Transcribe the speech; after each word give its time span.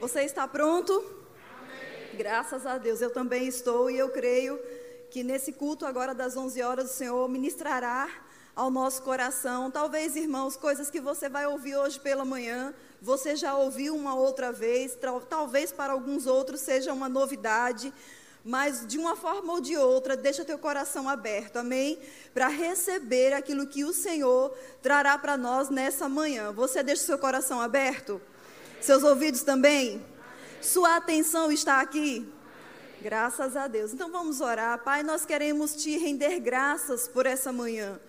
Você 0.00 0.22
está 0.22 0.46
pronto? 0.46 0.92
Amém. 0.92 2.16
Graças 2.18 2.66
a 2.66 2.76
Deus, 2.76 3.00
eu 3.00 3.10
também 3.10 3.48
estou 3.48 3.90
e 3.90 3.96
eu 3.98 4.10
creio 4.10 4.60
que 5.10 5.24
nesse 5.24 5.52
culto 5.52 5.86
agora 5.86 6.14
das 6.14 6.36
11 6.36 6.62
horas 6.62 6.90
o 6.90 6.94
Senhor 6.94 7.26
ministrará 7.30 8.06
ao 8.54 8.70
nosso 8.70 9.02
coração. 9.02 9.70
Talvez, 9.70 10.14
irmãos, 10.14 10.54
coisas 10.54 10.90
que 10.90 11.00
você 11.00 11.30
vai 11.30 11.46
ouvir 11.46 11.76
hoje 11.76 11.98
pela 11.98 12.26
manhã, 12.26 12.74
você 13.00 13.34
já 13.34 13.56
ouviu 13.56 13.96
uma 13.96 14.14
outra 14.14 14.52
vez, 14.52 14.98
talvez 15.30 15.72
para 15.72 15.94
alguns 15.94 16.26
outros 16.26 16.60
seja 16.60 16.92
uma 16.92 17.08
novidade, 17.08 17.92
mas 18.44 18.86
de 18.86 18.98
uma 18.98 19.16
forma 19.16 19.54
ou 19.54 19.60
de 19.62 19.78
outra, 19.78 20.14
deixa 20.14 20.44
teu 20.44 20.58
coração 20.58 21.08
aberto, 21.08 21.56
amém? 21.56 21.98
Para 22.34 22.48
receber 22.48 23.32
aquilo 23.32 23.66
que 23.66 23.82
o 23.82 23.94
Senhor 23.94 24.54
trará 24.82 25.16
para 25.16 25.38
nós 25.38 25.70
nessa 25.70 26.06
manhã. 26.06 26.52
Você 26.52 26.82
deixa 26.82 27.02
seu 27.02 27.18
coração 27.18 27.62
aberto? 27.62 28.20
Seus 28.80 29.02
ouvidos 29.02 29.42
também? 29.42 30.04
Sua 30.60 30.96
atenção 30.96 31.50
está 31.50 31.80
aqui? 31.80 32.26
Graças 33.00 33.56
a 33.56 33.66
Deus. 33.68 33.92
Então 33.92 34.10
vamos 34.10 34.40
orar. 34.40 34.82
Pai, 34.82 35.02
nós 35.02 35.24
queremos 35.24 35.76
te 35.76 35.96
render 35.96 36.40
graças 36.40 37.06
por 37.06 37.26
essa 37.26 37.52
manhã. 37.52 38.00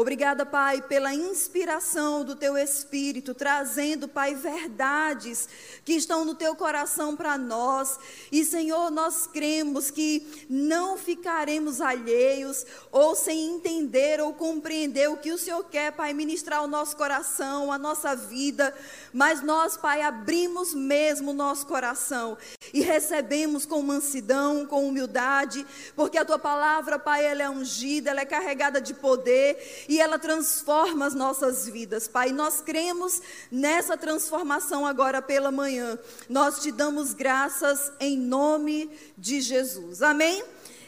Obrigada, 0.00 0.46
Pai, 0.46 0.80
pela 0.80 1.12
inspiração 1.12 2.24
do 2.24 2.36
teu 2.36 2.56
Espírito, 2.56 3.34
trazendo, 3.34 4.06
Pai, 4.06 4.32
verdades 4.32 5.48
que 5.84 5.94
estão 5.94 6.24
no 6.24 6.36
teu 6.36 6.54
coração 6.54 7.16
para 7.16 7.36
nós. 7.36 7.98
E, 8.30 8.44
Senhor, 8.44 8.92
nós 8.92 9.26
cremos 9.26 9.90
que 9.90 10.46
não 10.48 10.96
ficaremos 10.96 11.80
alheios 11.80 12.64
ou 12.92 13.16
sem 13.16 13.56
entender 13.56 14.20
ou 14.20 14.32
compreender 14.32 15.10
o 15.10 15.16
que 15.16 15.32
o 15.32 15.38
Senhor 15.38 15.64
quer, 15.64 15.90
Pai, 15.90 16.14
ministrar 16.14 16.62
o 16.62 16.68
nosso 16.68 16.96
coração, 16.96 17.72
a 17.72 17.76
nossa 17.76 18.14
vida. 18.14 18.72
Mas 19.12 19.42
nós, 19.42 19.76
Pai, 19.76 20.02
abrimos 20.02 20.72
mesmo 20.74 21.32
o 21.32 21.34
nosso 21.34 21.66
coração 21.66 22.38
e 22.72 22.82
recebemos 22.82 23.66
com 23.66 23.82
mansidão, 23.82 24.64
com 24.64 24.86
humildade, 24.86 25.66
porque 25.96 26.18
a 26.18 26.24
tua 26.24 26.38
palavra, 26.38 27.00
Pai, 27.00 27.24
ela 27.24 27.42
é 27.42 27.50
ungida, 27.50 28.10
ela 28.10 28.20
é 28.20 28.24
carregada 28.24 28.80
de 28.80 28.94
poder 28.94 29.86
e 29.88 29.98
ela 29.98 30.18
transforma 30.18 31.06
as 31.06 31.14
nossas 31.14 31.66
vidas, 31.66 32.06
Pai. 32.06 32.30
Nós 32.30 32.60
cremos 32.60 33.22
nessa 33.50 33.96
transformação 33.96 34.86
agora 34.86 35.22
pela 35.22 35.50
manhã. 35.50 35.98
Nós 36.28 36.60
te 36.60 36.70
damos 36.70 37.14
graças 37.14 37.90
em 37.98 38.18
nome 38.18 38.90
de 39.16 39.40
Jesus. 39.40 40.02
Amém? 40.02 40.44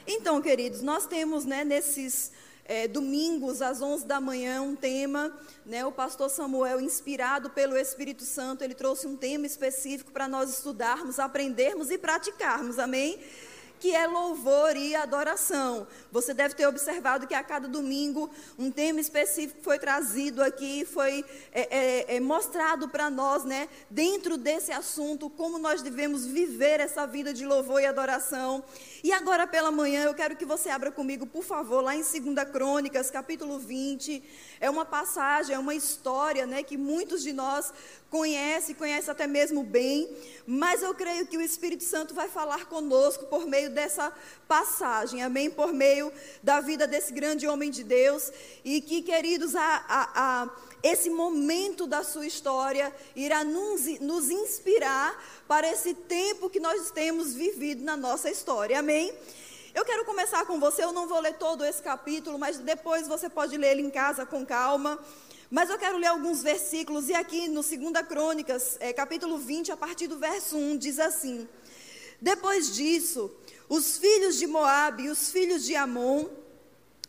Então, 0.06 0.42
queridos, 0.42 0.82
nós 0.82 1.06
temos 1.06 1.46
né, 1.46 1.64
nesses 1.64 2.30
é, 2.70 2.86
domingos 2.86 3.62
às 3.62 3.80
11 3.82 4.06
da 4.06 4.20
manhã 4.20 4.62
um 4.62 4.76
tema, 4.76 5.32
né, 5.64 5.84
o 5.84 5.90
pastor 5.90 6.28
Samuel, 6.30 6.80
inspirado 6.80 7.50
pelo 7.50 7.76
Espírito 7.76 8.24
Santo, 8.24 8.62
ele 8.62 8.74
trouxe 8.74 9.06
um 9.06 9.16
tema 9.16 9.46
específico 9.46 10.12
para 10.12 10.28
nós 10.28 10.50
estudarmos, 10.50 11.18
aprendermos 11.18 11.90
e 11.90 11.98
praticarmos, 11.98 12.78
amém? 12.78 13.18
Que 13.80 13.96
é 13.96 14.06
louvor 14.06 14.76
e 14.76 14.94
adoração. 14.94 15.86
Você 16.12 16.34
deve 16.34 16.54
ter 16.54 16.66
observado 16.66 17.26
que 17.26 17.34
a 17.34 17.42
cada 17.42 17.66
domingo 17.66 18.30
um 18.58 18.70
tema 18.70 19.00
específico 19.00 19.60
foi 19.62 19.78
trazido 19.78 20.42
aqui, 20.42 20.84
foi 20.84 21.24
é, 21.50 22.10
é, 22.10 22.16
é 22.16 22.20
mostrado 22.20 22.88
para 22.88 23.08
nós, 23.08 23.42
né, 23.44 23.68
dentro 23.88 24.36
desse 24.36 24.70
assunto, 24.70 25.30
como 25.30 25.58
nós 25.58 25.80
devemos 25.80 26.26
viver 26.26 26.78
essa 26.78 27.06
vida 27.06 27.32
de 27.32 27.46
louvor 27.46 27.80
e 27.80 27.86
adoração. 27.86 28.62
E 29.02 29.12
agora 29.12 29.46
pela 29.46 29.70
manhã 29.70 30.04
eu 30.04 30.12
quero 30.12 30.36
que 30.36 30.44
você 30.44 30.68
abra 30.68 30.90
comigo, 30.90 31.26
por 31.26 31.42
favor, 31.42 31.82
lá 31.82 31.96
em 31.96 32.02
2 32.02 32.50
Crônicas, 32.52 33.10
capítulo 33.10 33.58
20. 33.58 34.22
É 34.60 34.68
uma 34.68 34.84
passagem, 34.84 35.54
é 35.54 35.58
uma 35.58 35.74
história, 35.74 36.46
né, 36.46 36.62
que 36.62 36.76
muitos 36.76 37.22
de 37.22 37.32
nós 37.32 37.72
conhecem, 38.10 38.74
conhecem 38.74 39.10
até 39.10 39.26
mesmo 39.26 39.62
bem, 39.62 40.14
mas 40.46 40.82
eu 40.82 40.92
creio 40.94 41.26
que 41.26 41.38
o 41.38 41.40
Espírito 41.40 41.84
Santo 41.84 42.12
vai 42.12 42.28
falar 42.28 42.66
conosco 42.66 43.24
por 43.26 43.46
meio 43.46 43.70
dessa 43.70 44.12
passagem, 44.46 45.22
amém? 45.22 45.48
Por 45.48 45.72
meio 45.72 46.12
da 46.42 46.60
vida 46.60 46.86
desse 46.86 47.12
grande 47.12 47.46
homem 47.46 47.70
de 47.70 47.84
Deus, 47.84 48.30
e 48.64 48.80
que, 48.82 49.00
queridos, 49.00 49.54
a, 49.54 49.84
a, 49.88 50.42
a 50.42 50.50
esse 50.82 51.10
momento 51.10 51.86
da 51.86 52.02
sua 52.02 52.26
história 52.26 52.94
irá 53.14 53.44
nos, 53.44 53.86
nos 54.00 54.30
inspirar 54.30 55.22
para 55.46 55.70
esse 55.70 55.94
tempo 55.94 56.48
que 56.48 56.60
nós 56.60 56.90
temos 56.90 57.34
vivido 57.34 57.84
na 57.84 57.96
nossa 57.96 58.30
história, 58.30 58.78
amém? 58.78 59.12
Eu 59.74 59.84
quero 59.84 60.04
começar 60.04 60.44
com 60.46 60.58
você, 60.58 60.82
eu 60.82 60.92
não 60.92 61.06
vou 61.06 61.20
ler 61.20 61.34
todo 61.34 61.64
esse 61.64 61.82
capítulo, 61.82 62.38
mas 62.38 62.58
depois 62.58 63.06
você 63.06 63.28
pode 63.28 63.56
ler 63.56 63.72
ele 63.72 63.82
em 63.82 63.90
casa 63.90 64.26
com 64.26 64.44
calma. 64.44 64.98
Mas 65.50 65.68
eu 65.68 65.78
quero 65.78 65.98
ler 65.98 66.06
alguns 66.06 66.42
versículos, 66.42 67.08
e 67.08 67.14
aqui 67.14 67.48
no 67.48 67.62
2 67.62 68.06
Crônicas, 68.08 68.76
é, 68.80 68.92
capítulo 68.92 69.36
20, 69.36 69.72
a 69.72 69.76
partir 69.76 70.06
do 70.06 70.18
verso 70.18 70.56
1, 70.56 70.76
diz 70.76 70.98
assim: 70.98 71.48
Depois 72.20 72.74
disso, 72.74 73.30
os 73.68 73.98
filhos 73.98 74.36
de 74.36 74.46
Moabe 74.46 75.04
e 75.04 75.08
os 75.08 75.30
filhos 75.30 75.64
de 75.64 75.76
Amon, 75.76 76.26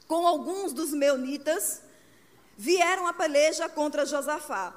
com 0.07 0.27
alguns 0.27 0.73
dos 0.73 0.91
meunitas, 0.91 1.81
vieram 2.61 3.07
a 3.07 3.13
peleja 3.13 3.67
contra 3.67 4.05
Josafá. 4.05 4.71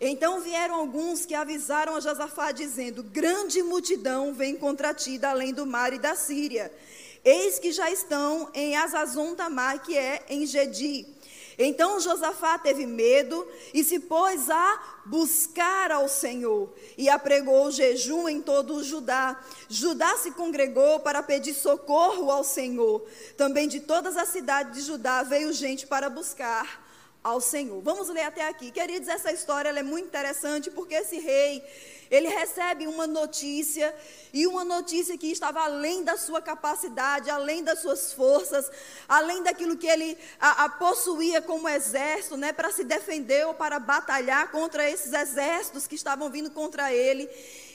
Então 0.00 0.40
vieram 0.40 0.74
alguns 0.74 1.24
que 1.24 1.36
avisaram 1.36 1.94
a 1.94 2.00
Josafá, 2.00 2.50
dizendo: 2.50 3.00
Grande 3.04 3.62
multidão 3.62 4.34
vem 4.34 4.56
contra 4.56 4.92
ti 4.92 5.18
da 5.18 5.30
além 5.30 5.52
do 5.54 5.64
mar 5.64 5.92
e 5.92 6.00
da 6.00 6.16
Síria. 6.16 6.72
Eis 7.24 7.60
que 7.60 7.70
já 7.70 7.88
estão 7.92 8.50
em 8.52 8.76
Azazon 8.76 9.36
Tamar, 9.36 9.80
que 9.82 9.96
é 9.96 10.24
em 10.28 10.44
Gedi. 10.46 11.06
Então 11.56 12.00
Josafá 12.00 12.58
teve 12.58 12.86
medo 12.86 13.46
e 13.72 13.84
se 13.84 14.00
pôs 14.00 14.50
a 14.50 15.02
buscar 15.06 15.92
ao 15.92 16.08
Senhor 16.08 16.72
e 16.96 17.08
apregou 17.08 17.70
jejum 17.70 18.28
em 18.28 18.40
todo 18.40 18.74
o 18.76 18.84
Judá. 18.84 19.40
Judá 19.68 20.16
se 20.16 20.32
congregou 20.32 21.00
para 21.00 21.22
pedir 21.22 21.54
socorro 21.54 22.32
ao 22.32 22.42
Senhor. 22.42 23.04
Também 23.36 23.68
de 23.68 23.78
todas 23.78 24.16
as 24.16 24.28
cidades 24.28 24.74
de 24.74 24.80
Judá 24.82 25.22
veio 25.22 25.52
gente 25.52 25.86
para 25.86 26.08
buscar 26.08 26.87
ao 27.28 27.40
Senhor. 27.40 27.80
Vamos 27.82 28.08
ler 28.08 28.22
até 28.22 28.48
aqui. 28.48 28.70
Queridos, 28.70 29.08
essa 29.08 29.30
história 29.32 29.68
é 29.68 29.82
muito 29.82 30.06
interessante 30.06 30.70
porque 30.70 30.94
esse 30.94 31.18
rei 31.18 31.62
ele 32.10 32.28
recebe 32.28 32.86
uma 32.86 33.06
notícia, 33.06 33.94
e 34.32 34.46
uma 34.46 34.64
notícia 34.64 35.16
que 35.18 35.30
estava 35.30 35.60
além 35.60 36.02
da 36.02 36.16
sua 36.16 36.40
capacidade, 36.40 37.28
além 37.28 37.62
das 37.62 37.80
suas 37.80 38.12
forças, 38.12 38.70
além 39.06 39.42
daquilo 39.42 39.76
que 39.76 39.86
ele 39.86 40.16
a, 40.40 40.64
a 40.64 40.68
possuía 40.70 41.42
como 41.42 41.68
exército, 41.68 42.36
né, 42.36 42.52
para 42.52 42.72
se 42.72 42.84
defender 42.84 43.46
ou 43.46 43.54
para 43.54 43.78
batalhar 43.78 44.50
contra 44.50 44.88
esses 44.88 45.12
exércitos 45.12 45.86
que 45.86 45.94
estavam 45.94 46.30
vindo 46.30 46.50
contra 46.50 46.92
ele. 46.92 47.28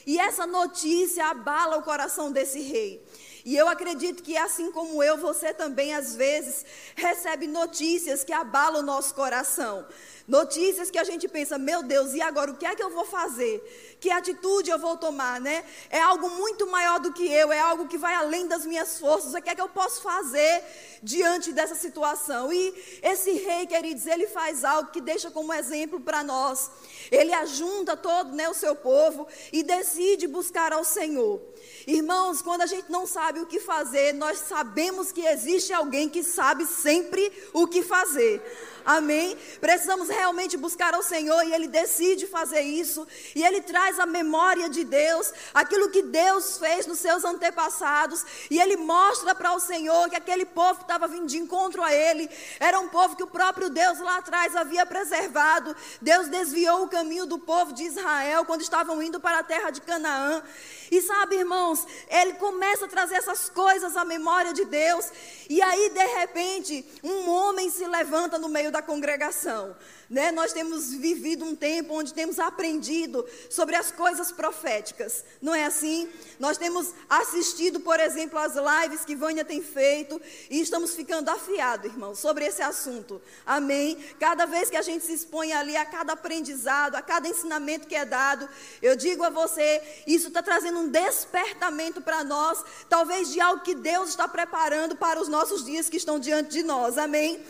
E 0.06 0.18
essa 0.18 0.46
notícia 0.46 1.26
abala 1.26 1.76
o 1.76 1.82
coração 1.82 2.32
desse 2.32 2.60
rei. 2.60 3.03
E 3.44 3.56
eu 3.56 3.68
acredito 3.68 4.22
que 4.22 4.36
assim 4.36 4.70
como 4.72 5.02
eu, 5.02 5.18
você 5.18 5.52
também 5.52 5.94
às 5.94 6.16
vezes 6.16 6.64
recebe 6.96 7.46
notícias 7.46 8.24
que 8.24 8.32
abalam 8.32 8.80
o 8.80 8.86
nosso 8.86 9.14
coração. 9.14 9.86
Notícias 10.26 10.90
que 10.90 10.98
a 10.98 11.04
gente 11.04 11.28
pensa, 11.28 11.58
meu 11.58 11.82
Deus, 11.82 12.14
e 12.14 12.22
agora 12.22 12.50
o 12.50 12.56
que 12.56 12.64
é 12.64 12.74
que 12.74 12.82
eu 12.82 12.88
vou 12.88 13.04
fazer? 13.04 13.93
Que 14.04 14.10
atitude 14.10 14.68
eu 14.68 14.78
vou 14.78 14.98
tomar, 14.98 15.40
né? 15.40 15.64
É 15.88 15.98
algo 15.98 16.28
muito 16.28 16.66
maior 16.66 17.00
do 17.00 17.10
que 17.10 17.26
eu, 17.26 17.50
é 17.50 17.58
algo 17.58 17.88
que 17.88 17.96
vai 17.96 18.14
além 18.14 18.46
das 18.46 18.66
minhas 18.66 18.98
forças. 18.98 19.32
O 19.32 19.40
que 19.40 19.48
é 19.48 19.54
que 19.54 19.62
eu 19.62 19.68
posso 19.70 20.02
fazer 20.02 20.62
diante 21.02 21.52
dessa 21.52 21.74
situação? 21.74 22.52
E 22.52 23.00
esse 23.02 23.32
rei, 23.32 23.66
queridos, 23.66 24.06
ele 24.06 24.26
faz 24.26 24.62
algo 24.62 24.90
que 24.90 25.00
deixa 25.00 25.30
como 25.30 25.54
exemplo 25.54 25.98
para 25.98 26.22
nós. 26.22 26.70
Ele 27.10 27.32
ajunta 27.32 27.96
todo 27.96 28.34
né, 28.34 28.46
o 28.46 28.52
seu 28.52 28.76
povo 28.76 29.26
e 29.50 29.62
decide 29.62 30.26
buscar 30.26 30.70
ao 30.74 30.84
Senhor. 30.84 31.40
Irmãos, 31.86 32.42
quando 32.42 32.60
a 32.60 32.66
gente 32.66 32.92
não 32.92 33.06
sabe 33.06 33.40
o 33.40 33.46
que 33.46 33.58
fazer, 33.58 34.12
nós 34.12 34.38
sabemos 34.38 35.12
que 35.12 35.22
existe 35.22 35.72
alguém 35.72 36.10
que 36.10 36.22
sabe 36.22 36.66
sempre 36.66 37.32
o 37.54 37.66
que 37.66 37.82
fazer. 37.82 38.42
Amém? 38.84 39.34
Precisamos 39.60 40.08
realmente 40.10 40.58
buscar 40.58 40.92
ao 40.92 41.02
Senhor 41.02 41.42
e 41.44 41.54
Ele 41.54 41.66
decide 41.66 42.26
fazer 42.26 42.60
isso. 42.60 43.06
E 43.34 43.42
Ele 43.42 43.62
traz 43.62 43.93
a 43.98 44.06
memória 44.06 44.68
de 44.68 44.84
Deus, 44.84 45.32
aquilo 45.52 45.90
que 45.90 46.02
Deus 46.02 46.58
fez 46.58 46.86
nos 46.86 46.98
seus 46.98 47.24
antepassados. 47.24 48.24
E 48.50 48.60
Ele 48.60 48.76
mostra 48.76 49.34
para 49.34 49.54
o 49.54 49.60
Senhor 49.60 50.08
que 50.08 50.16
aquele 50.16 50.44
povo 50.44 50.76
que 50.76 50.84
estava 50.84 51.06
vindo 51.06 51.26
de 51.26 51.38
encontro 51.38 51.82
a 51.82 51.92
Ele 51.92 52.28
era 52.58 52.78
um 52.80 52.88
povo 52.88 53.16
que 53.16 53.22
o 53.22 53.26
próprio 53.26 53.70
Deus 53.70 53.98
lá 54.00 54.18
atrás 54.18 54.54
havia 54.56 54.84
preservado. 54.86 55.74
Deus 56.00 56.28
desviou 56.28 56.84
o 56.84 56.88
caminho 56.88 57.26
do 57.26 57.38
povo 57.38 57.72
de 57.72 57.84
Israel 57.84 58.44
quando 58.44 58.62
estavam 58.62 59.02
indo 59.02 59.20
para 59.20 59.38
a 59.38 59.42
terra 59.42 59.70
de 59.70 59.80
Canaã. 59.80 60.42
E 60.90 61.00
sabe, 61.02 61.36
irmãos, 61.36 61.86
ele 62.08 62.34
começa 62.34 62.84
a 62.84 62.88
trazer 62.88 63.16
essas 63.16 63.48
coisas 63.48 63.96
à 63.96 64.04
memória 64.04 64.52
de 64.52 64.64
Deus. 64.64 65.10
E 65.48 65.60
aí, 65.60 65.90
de 65.90 66.06
repente, 66.18 66.86
um 67.02 67.28
homem 67.28 67.70
se 67.70 67.86
levanta 67.86 68.38
no 68.38 68.48
meio 68.48 68.70
da 68.70 68.82
congregação. 68.82 69.74
Né? 70.14 70.30
Nós 70.30 70.52
temos 70.52 70.94
vivido 70.94 71.44
um 71.44 71.56
tempo 71.56 71.92
onde 71.92 72.14
temos 72.14 72.38
aprendido 72.38 73.26
sobre 73.50 73.74
as 73.74 73.90
coisas 73.90 74.30
proféticas, 74.30 75.24
não 75.42 75.52
é 75.52 75.64
assim? 75.64 76.08
Nós 76.38 76.56
temos 76.56 76.94
assistido, 77.10 77.80
por 77.80 77.98
exemplo, 77.98 78.38
as 78.38 78.54
lives 78.54 79.04
que 79.04 79.16
Vânia 79.16 79.44
tem 79.44 79.60
feito 79.60 80.22
e 80.48 80.60
estamos 80.60 80.94
ficando 80.94 81.28
afiados, 81.30 81.90
irmãos, 81.90 82.20
sobre 82.20 82.44
esse 82.44 82.62
assunto. 82.62 83.20
Amém? 83.44 83.98
Cada 84.20 84.46
vez 84.46 84.70
que 84.70 84.76
a 84.76 84.82
gente 84.82 85.04
se 85.04 85.12
expõe 85.12 85.52
ali 85.52 85.76
a 85.76 85.84
cada 85.84 86.12
aprendizado, 86.12 86.94
a 86.94 87.02
cada 87.02 87.28
ensinamento 87.28 87.88
que 87.88 87.96
é 87.96 88.04
dado, 88.04 88.48
eu 88.80 88.94
digo 88.94 89.24
a 89.24 89.30
você, 89.30 89.82
isso 90.06 90.28
está 90.28 90.44
trazendo 90.44 90.78
um 90.78 90.88
despertamento 90.88 92.00
para 92.00 92.22
nós, 92.22 92.62
talvez 92.88 93.32
de 93.32 93.40
algo 93.40 93.64
que 93.64 93.74
Deus 93.74 94.10
está 94.10 94.28
preparando 94.28 94.94
para 94.94 95.20
os 95.20 95.26
nossos 95.26 95.64
dias 95.64 95.88
que 95.88 95.96
estão 95.96 96.20
diante 96.20 96.50
de 96.50 96.62
nós. 96.62 96.98
Amém? 96.98 97.42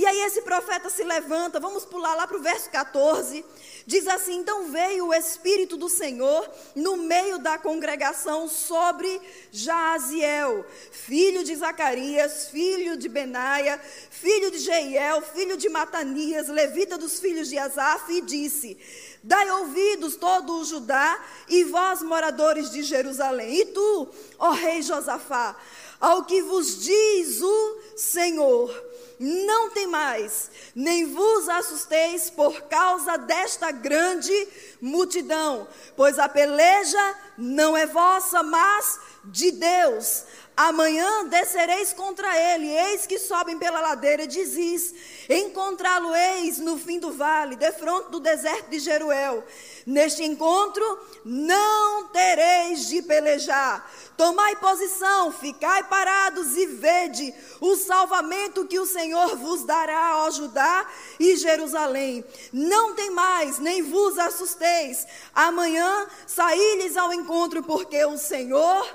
E 0.00 0.06
aí 0.06 0.18
esse 0.22 0.40
profeta 0.40 0.88
se 0.88 1.04
levanta, 1.04 1.60
vamos 1.60 1.84
pular 1.84 2.14
lá 2.14 2.26
para 2.26 2.38
o 2.38 2.40
verso 2.40 2.70
14. 2.70 3.44
Diz 3.86 4.08
assim: 4.08 4.36
Então 4.36 4.70
veio 4.70 5.08
o 5.08 5.12
Espírito 5.12 5.76
do 5.76 5.90
Senhor 5.90 6.50
no 6.74 6.96
meio 6.96 7.38
da 7.38 7.58
congregação 7.58 8.48
sobre 8.48 9.20
Jaziel, 9.52 10.64
filho 10.90 11.44
de 11.44 11.54
Zacarias, 11.54 12.48
filho 12.48 12.96
de 12.96 13.10
Benaia, 13.10 13.78
filho 14.10 14.50
de 14.50 14.60
Jeiel, 14.60 15.20
filho 15.20 15.58
de 15.58 15.68
Matanias, 15.68 16.48
levita 16.48 16.96
dos 16.96 17.20
filhos 17.20 17.50
de 17.50 17.58
Asaf, 17.58 18.10
e 18.10 18.22
disse: 18.22 18.78
Dai 19.22 19.50
ouvidos 19.50 20.16
todo 20.16 20.60
o 20.60 20.64
Judá 20.64 21.22
e 21.46 21.64
vós, 21.64 22.00
moradores 22.00 22.70
de 22.70 22.82
Jerusalém, 22.82 23.54
e 23.54 23.66
tu, 23.66 24.08
ó 24.38 24.52
rei 24.52 24.80
Josafá, 24.80 25.54
ao 26.00 26.24
que 26.24 26.42
vos 26.42 26.78
diz 26.78 27.40
o 27.42 27.78
Senhor 27.96 28.90
não 29.22 29.68
tem 29.68 29.86
mais, 29.86 30.50
nem 30.74 31.04
vos 31.12 31.46
assusteis 31.46 32.30
por 32.30 32.62
causa 32.62 33.18
desta 33.18 33.70
grande 33.70 34.48
multidão, 34.80 35.68
pois 35.94 36.18
a 36.18 36.26
peleja 36.26 37.18
não 37.36 37.76
é 37.76 37.84
vossa, 37.84 38.42
mas 38.42 38.98
de 39.24 39.50
Deus. 39.50 40.24
Amanhã 40.62 41.24
descereis 41.24 41.94
contra 41.94 42.38
ele, 42.38 42.68
eis 42.68 43.06
que 43.06 43.18
sobem 43.18 43.58
pela 43.58 43.80
ladeira, 43.80 44.26
dizis: 44.26 44.94
Encontrá-lo-eis 45.26 46.58
no 46.58 46.76
fim 46.76 46.98
do 46.98 47.12
vale, 47.12 47.56
defronte 47.56 48.10
do 48.10 48.20
deserto 48.20 48.68
de 48.68 48.78
Jeruel. 48.78 49.42
Neste 49.86 50.22
encontro 50.22 50.84
não 51.24 52.08
tereis 52.08 52.88
de 52.88 53.00
pelejar. 53.00 53.90
Tomai 54.18 54.54
posição, 54.56 55.32
ficai 55.32 55.84
parados 55.84 56.54
e 56.54 56.66
vede 56.66 57.32
o 57.58 57.74
salvamento 57.76 58.66
que 58.66 58.78
o 58.78 58.84
Senhor 58.84 59.38
vos 59.38 59.64
dará, 59.64 60.18
ó 60.26 60.30
Judá 60.30 60.86
e 61.18 61.38
Jerusalém. 61.38 62.22
Não 62.52 62.94
tem 62.94 63.08
mais, 63.08 63.58
nem 63.58 63.80
vos 63.80 64.18
assusteis. 64.18 65.06
Amanhã 65.34 66.06
saí-lhes 66.26 66.98
ao 66.98 67.14
encontro, 67.14 67.62
porque 67.62 68.04
o 68.04 68.18
Senhor 68.18 68.86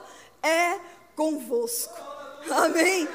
é 0.43 0.79
convosco. 1.15 1.95
Amém. 2.49 3.07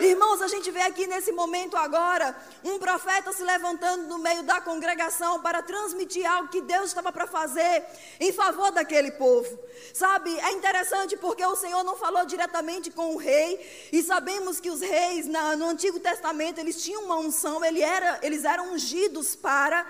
Irmãos, 0.00 0.42
a 0.42 0.48
gente 0.48 0.70
vê 0.70 0.80
aqui 0.82 1.06
nesse 1.06 1.30
momento 1.30 1.76
agora 1.76 2.34
um 2.64 2.78
profeta 2.78 3.32
se 3.32 3.42
levantando 3.42 4.08
no 4.08 4.18
meio 4.18 4.42
da 4.42 4.60
congregação 4.60 5.40
para 5.40 5.62
transmitir 5.62 6.28
algo 6.28 6.48
que 6.48 6.60
Deus 6.60 6.86
estava 6.86 7.12
para 7.12 7.26
fazer 7.26 7.84
em 8.18 8.32
favor 8.32 8.72
daquele 8.72 9.12
povo. 9.12 9.58
Sabe, 9.94 10.36
é 10.40 10.52
interessante 10.52 11.16
porque 11.16 11.44
o 11.44 11.54
Senhor 11.54 11.84
não 11.84 11.96
falou 11.96 12.24
diretamente 12.24 12.90
com 12.90 13.14
o 13.14 13.18
rei, 13.18 13.88
e 13.92 14.02
sabemos 14.02 14.58
que 14.58 14.70
os 14.70 14.80
reis 14.80 15.26
na, 15.26 15.54
no 15.56 15.66
Antigo 15.66 16.00
Testamento 16.00 16.58
eles 16.58 16.82
tinham 16.82 17.04
uma 17.04 17.16
unção, 17.16 17.64
ele 17.64 17.82
era, 17.82 18.18
eles 18.22 18.44
eram 18.44 18.72
ungidos 18.72 19.36
para 19.36 19.86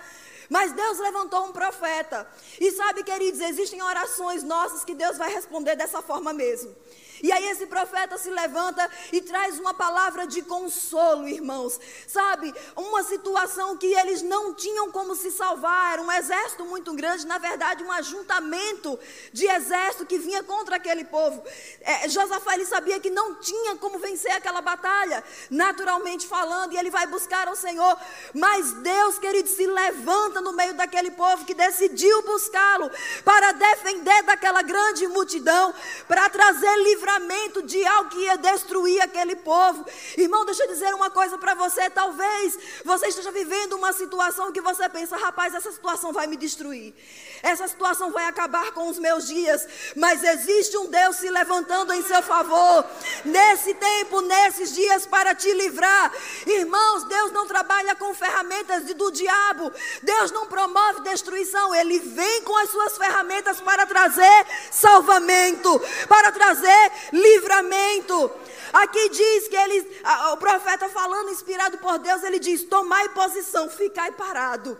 mas 0.50 0.70
Deus 0.72 0.98
levantou 0.98 1.46
um 1.46 1.52
profeta. 1.52 2.28
E 2.60 2.70
sabe, 2.72 3.02
queridos, 3.02 3.40
existem 3.40 3.80
orações 3.80 4.42
nossas 4.42 4.84
que 4.84 4.94
Deus 4.94 5.16
vai 5.16 5.32
responder 5.32 5.74
dessa 5.76 6.02
forma 6.02 6.30
mesmo. 6.34 6.76
E 7.22 7.30
aí 7.30 7.46
esse 7.50 7.66
profeta 7.66 8.18
se 8.18 8.28
levanta 8.28 8.90
e 9.12 9.20
traz 9.20 9.56
uma 9.58 9.72
palavra 9.72 10.26
de 10.26 10.42
consolo, 10.42 11.28
irmãos. 11.28 11.78
Sabe, 12.08 12.52
uma 12.76 13.04
situação 13.04 13.76
que 13.76 13.86
eles 13.86 14.22
não 14.22 14.52
tinham 14.52 14.90
como 14.90 15.14
se 15.14 15.30
salvar, 15.30 15.92
era 15.92 16.02
um 16.02 16.10
exército 16.10 16.64
muito 16.64 16.92
grande, 16.94 17.24
na 17.24 17.38
verdade, 17.38 17.84
um 17.84 17.92
ajuntamento 17.92 18.98
de 19.32 19.46
exército 19.46 20.04
que 20.04 20.18
vinha 20.18 20.42
contra 20.42 20.76
aquele 20.76 21.04
povo. 21.04 21.42
É, 21.80 22.08
Josafá 22.08 22.54
ele 22.54 22.66
sabia 22.66 22.98
que 22.98 23.10
não 23.10 23.36
tinha 23.36 23.76
como 23.76 24.00
vencer 24.00 24.32
aquela 24.32 24.60
batalha, 24.60 25.22
naturalmente 25.48 26.26
falando, 26.26 26.72
e 26.72 26.76
ele 26.76 26.90
vai 26.90 27.06
buscar 27.06 27.46
ao 27.46 27.54
Senhor. 27.54 27.96
Mas 28.34 28.72
Deus, 28.72 29.18
querido, 29.20 29.48
se 29.48 29.64
levanta 29.64 30.40
no 30.40 30.52
meio 30.52 30.74
daquele 30.74 31.12
povo 31.12 31.44
que 31.44 31.54
decidiu 31.54 32.22
buscá-lo 32.22 32.90
para 33.24 33.52
defender 33.52 34.22
daquela 34.24 34.62
grande 34.62 35.06
multidão, 35.06 35.72
para 36.08 36.28
trazer 36.28 36.76
livramento 36.78 37.11
livramento 37.12 37.62
de 37.62 37.84
algo 37.84 38.10
que 38.10 38.18
ia 38.18 38.36
destruir 38.36 39.00
aquele 39.02 39.36
povo. 39.36 39.84
Irmão, 40.16 40.44
deixa 40.44 40.64
eu 40.64 40.68
dizer 40.68 40.94
uma 40.94 41.10
coisa 41.10 41.36
para 41.38 41.54
você. 41.54 41.90
Talvez 41.90 42.58
você 42.84 43.08
esteja 43.08 43.30
vivendo 43.30 43.74
uma 43.74 43.92
situação 43.92 44.52
que 44.52 44.60
você 44.60 44.88
pensa, 44.88 45.16
rapaz, 45.16 45.54
essa 45.54 45.70
situação 45.70 46.12
vai 46.12 46.26
me 46.26 46.36
destruir. 46.36 46.94
Essa 47.42 47.66
situação 47.66 48.10
vai 48.10 48.26
acabar 48.26 48.72
com 48.72 48.88
os 48.88 48.98
meus 48.98 49.26
dias. 49.26 49.66
Mas 49.96 50.22
existe 50.22 50.76
um 50.76 50.86
Deus 50.86 51.16
se 51.16 51.28
levantando 51.28 51.92
em 51.92 52.02
seu 52.02 52.22
favor. 52.22 52.84
Nesse 53.24 53.74
tempo, 53.74 54.20
nesses 54.20 54.74
dias, 54.74 55.06
para 55.06 55.34
te 55.34 55.52
livrar. 55.52 56.12
Irmãos, 56.46 57.04
Deus 57.04 57.32
não 57.32 57.46
trabalha 57.46 57.94
com 57.94 58.14
ferramentas 58.14 58.84
do 58.94 59.10
diabo. 59.10 59.72
Deus 60.02 60.30
não 60.30 60.46
promove 60.46 61.00
destruição. 61.00 61.74
Ele 61.74 61.98
vem 61.98 62.42
com 62.42 62.56
as 62.58 62.70
suas 62.70 62.96
ferramentas 62.96 63.60
para 63.60 63.86
trazer 63.86 64.46
salvamento, 64.70 65.80
para 66.08 66.30
trazer 66.30 66.92
livramento. 67.12 68.30
Aqui 68.72 69.08
diz 69.08 69.48
que 69.48 69.56
ele, 69.56 70.02
o 70.32 70.36
profeta 70.36 70.88
falando, 70.88 71.30
inspirado 71.30 71.78
por 71.78 71.98
Deus, 71.98 72.22
ele 72.22 72.38
diz: 72.38 72.64
Tomai 72.64 73.08
posição, 73.10 73.68
ficai 73.68 74.12
parado. 74.12 74.78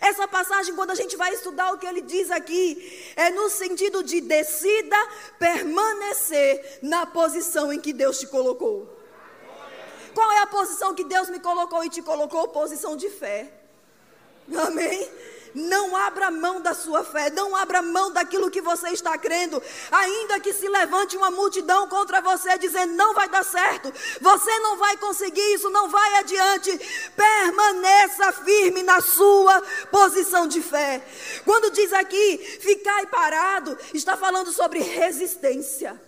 Essa 0.00 0.28
passagem, 0.28 0.74
quando 0.74 0.90
a 0.90 0.94
gente 0.94 1.16
vai 1.16 1.32
estudar 1.32 1.72
o 1.72 1.78
que 1.78 1.86
ele 1.86 2.00
diz 2.00 2.30
aqui, 2.30 3.12
é 3.16 3.30
no 3.30 3.48
sentido 3.48 4.02
de 4.02 4.20
decida 4.20 4.96
permanecer 5.38 6.78
na 6.82 7.04
posição 7.06 7.72
em 7.72 7.80
que 7.80 7.92
Deus 7.92 8.18
te 8.20 8.26
colocou. 8.26 8.88
Qual 10.14 10.32
é 10.32 10.38
a 10.38 10.46
posição 10.46 10.94
que 10.94 11.04
Deus 11.04 11.28
me 11.28 11.40
colocou 11.40 11.84
e 11.84 11.90
te 11.90 12.02
colocou? 12.02 12.48
Posição 12.48 12.96
de 12.96 13.08
fé. 13.08 13.52
Amém? 14.66 15.08
Não 15.54 15.96
abra 15.96 16.30
mão 16.30 16.60
da 16.60 16.74
sua 16.74 17.04
fé, 17.04 17.30
não 17.30 17.56
abra 17.56 17.82
mão 17.82 18.12
daquilo 18.12 18.50
que 18.50 18.60
você 18.60 18.90
está 18.90 19.16
crendo, 19.16 19.62
ainda 19.90 20.40
que 20.40 20.52
se 20.52 20.68
levante 20.68 21.16
uma 21.16 21.30
multidão 21.30 21.88
contra 21.88 22.20
você 22.20 22.56
dizendo 22.58 22.94
não 22.94 23.14
vai 23.14 23.28
dar 23.28 23.44
certo, 23.44 23.92
você 24.20 24.58
não 24.60 24.76
vai 24.76 24.96
conseguir 24.96 25.54
isso, 25.54 25.70
não 25.70 25.88
vai 25.88 26.14
adiante. 26.16 26.78
Permaneça 27.16 28.32
firme 28.32 28.82
na 28.82 29.00
sua 29.00 29.62
posição 29.90 30.46
de 30.46 30.60
fé. 30.60 31.02
Quando 31.44 31.70
diz 31.70 31.92
aqui, 31.92 32.38
ficai 32.60 33.06
parado, 33.06 33.76
está 33.94 34.16
falando 34.16 34.52
sobre 34.52 34.80
resistência. 34.80 36.00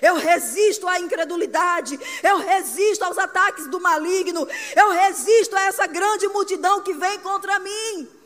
Eu 0.00 0.16
resisto 0.16 0.86
à 0.86 1.00
incredulidade, 1.00 1.98
eu 2.22 2.38
resisto 2.38 3.02
aos 3.02 3.18
ataques 3.18 3.66
do 3.66 3.80
maligno, 3.80 4.46
eu 4.76 4.90
resisto 4.90 5.56
a 5.56 5.62
essa 5.62 5.86
grande 5.86 6.28
multidão 6.28 6.82
que 6.82 6.92
vem 6.92 7.18
contra 7.20 7.58
mim. 7.58 8.17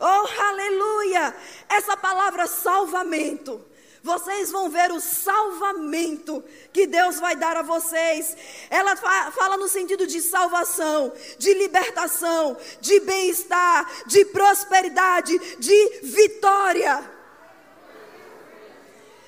Oh, 0.00 0.42
aleluia! 0.42 1.34
Essa 1.68 1.96
palavra 1.96 2.46
salvamento. 2.46 3.64
Vocês 4.00 4.50
vão 4.50 4.70
ver 4.70 4.92
o 4.92 5.00
salvamento 5.00 6.42
que 6.72 6.86
Deus 6.86 7.18
vai 7.18 7.34
dar 7.34 7.56
a 7.56 7.62
vocês. 7.62 8.36
Ela 8.70 8.94
fala 8.96 9.56
no 9.56 9.68
sentido 9.68 10.06
de 10.06 10.20
salvação, 10.20 11.12
de 11.36 11.52
libertação, 11.54 12.56
de 12.80 13.00
bem-estar, 13.00 13.90
de 14.06 14.24
prosperidade, 14.26 15.36
de 15.58 16.00
vitória. 16.04 17.18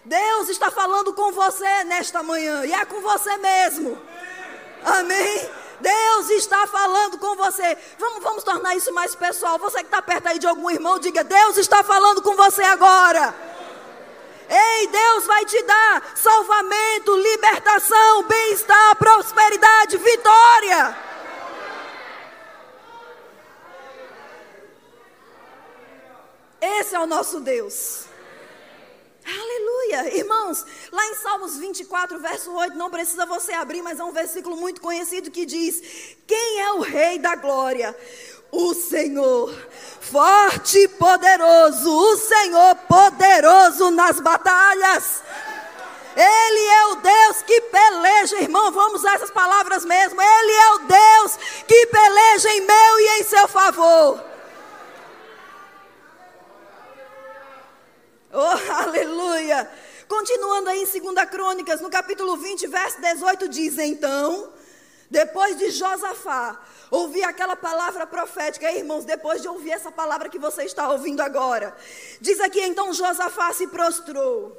Deus 0.04 0.48
está 0.48 0.70
falando 0.70 1.12
com 1.14 1.32
você 1.32 1.84
nesta 1.84 2.22
manhã, 2.22 2.64
e 2.64 2.72
é 2.72 2.84
com 2.84 3.00
você 3.00 3.36
mesmo. 3.36 4.00
Amém? 4.84 5.50
Deus 5.80 6.30
está 6.30 6.66
falando 6.66 7.18
com 7.18 7.36
você. 7.36 7.76
Vamos, 7.98 8.22
vamos 8.22 8.44
tornar 8.44 8.76
isso 8.76 8.92
mais 8.92 9.14
pessoal. 9.14 9.58
Você 9.58 9.78
que 9.78 9.84
está 9.84 10.02
perto 10.02 10.28
aí 10.28 10.38
de 10.38 10.46
algum 10.46 10.70
irmão, 10.70 10.98
diga: 10.98 11.24
Deus 11.24 11.56
está 11.56 11.82
falando 11.82 12.22
com 12.22 12.36
você 12.36 12.62
agora. 12.62 13.34
Ei, 14.48 14.88
Deus 14.88 15.26
vai 15.26 15.44
te 15.44 15.62
dar 15.62 16.12
salvamento, 16.16 17.16
libertação, 17.16 18.24
bem-estar, 18.24 18.96
prosperidade, 18.96 19.96
vitória. 19.96 20.96
Esse 26.60 26.94
é 26.94 26.98
o 26.98 27.06
nosso 27.06 27.40
Deus. 27.40 28.09
Aleluia, 29.30 30.16
irmãos, 30.16 30.64
lá 30.90 31.06
em 31.06 31.14
Salmos 31.14 31.56
24, 31.56 32.18
verso 32.18 32.52
8, 32.52 32.76
não 32.76 32.90
precisa 32.90 33.26
você 33.26 33.52
abrir, 33.52 33.82
mas 33.82 34.00
é 34.00 34.04
um 34.04 34.12
versículo 34.12 34.56
muito 34.56 34.80
conhecido 34.80 35.30
que 35.30 35.46
diz: 35.46 36.16
Quem 36.26 36.60
é 36.60 36.72
o 36.72 36.80
Rei 36.80 37.18
da 37.18 37.36
glória? 37.36 37.96
o 38.52 38.74
Senhor, 38.74 39.54
forte 40.00 40.78
e 40.78 40.88
poderoso, 40.88 41.88
o 41.88 42.16
Senhor 42.16 42.74
poderoso 42.88 43.90
nas 43.90 44.18
batalhas. 44.20 45.22
Ele 46.16 46.66
é 46.66 46.86
o 46.86 46.96
Deus 46.96 47.42
que 47.42 47.60
peleja, 47.62 48.40
irmão, 48.40 48.72
vamos 48.72 49.00
usar 49.00 49.14
essas 49.14 49.30
palavras 49.30 49.84
mesmo. 49.84 50.20
Ele 50.20 50.52
é 50.52 50.70
o 50.70 50.78
Deus 50.80 51.38
que 51.66 51.86
peleja 51.86 52.50
em 52.50 52.60
meu 52.62 53.00
e 53.00 53.20
em 53.20 53.24
seu 53.24 53.46
favor. 53.46 54.29
Oh, 58.32 58.38
aleluia! 58.84 59.68
Continuando 60.06 60.70
aí 60.70 60.82
em 60.82 61.14
2 61.14 61.30
Crônicas, 61.30 61.80
no 61.80 61.90
capítulo 61.90 62.36
20, 62.36 62.66
verso 62.68 63.00
18, 63.00 63.48
diz: 63.48 63.76
Então, 63.78 64.52
depois 65.10 65.58
de 65.58 65.70
Josafá 65.70 66.60
ouvir 66.92 67.24
aquela 67.24 67.56
palavra 67.56 68.06
profética, 68.06 68.70
irmãos, 68.70 69.04
depois 69.04 69.42
de 69.42 69.48
ouvir 69.48 69.72
essa 69.72 69.90
palavra 69.90 70.28
que 70.28 70.38
você 70.38 70.62
está 70.62 70.90
ouvindo 70.90 71.20
agora, 71.20 71.76
diz 72.20 72.40
aqui: 72.40 72.60
Então 72.60 72.92
Josafá 72.92 73.52
se 73.52 73.66
prostrou. 73.66 74.56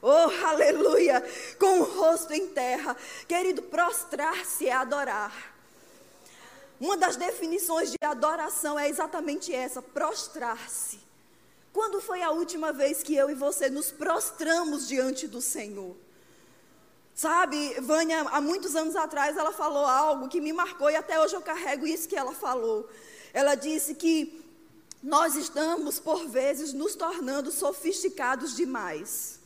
Oh, 0.00 0.30
aleluia! 0.46 1.22
Com 1.58 1.80
o 1.80 1.84
rosto 1.84 2.32
em 2.32 2.48
terra. 2.48 2.96
Querido, 3.28 3.60
prostrar-se 3.60 4.66
é 4.66 4.72
adorar. 4.72 5.52
Uma 6.80 6.96
das 6.96 7.16
definições 7.16 7.90
de 7.90 7.98
adoração 8.02 8.78
é 8.78 8.88
exatamente 8.88 9.54
essa: 9.54 9.82
prostrar-se. 9.82 11.01
Quando 11.72 12.00
foi 12.00 12.22
a 12.22 12.30
última 12.30 12.72
vez 12.72 13.02
que 13.02 13.14
eu 13.14 13.30
e 13.30 13.34
você 13.34 13.70
nos 13.70 13.90
prostramos 13.90 14.86
diante 14.86 15.26
do 15.26 15.40
Senhor? 15.40 15.96
Sabe, 17.14 17.80
Vânia, 17.80 18.22
há 18.30 18.40
muitos 18.40 18.74
anos 18.74 18.96
atrás 18.96 19.36
ela 19.36 19.52
falou 19.52 19.84
algo 19.84 20.28
que 20.28 20.40
me 20.40 20.52
marcou 20.52 20.90
e 20.90 20.96
até 20.96 21.20
hoje 21.20 21.34
eu 21.34 21.42
carrego 21.42 21.86
isso 21.86 22.08
que 22.08 22.16
ela 22.16 22.32
falou. 22.32 22.88
Ela 23.32 23.54
disse 23.54 23.94
que 23.94 24.42
nós 25.02 25.34
estamos, 25.34 25.98
por 25.98 26.26
vezes, 26.28 26.72
nos 26.72 26.94
tornando 26.94 27.50
sofisticados 27.50 28.54
demais. 28.54 29.40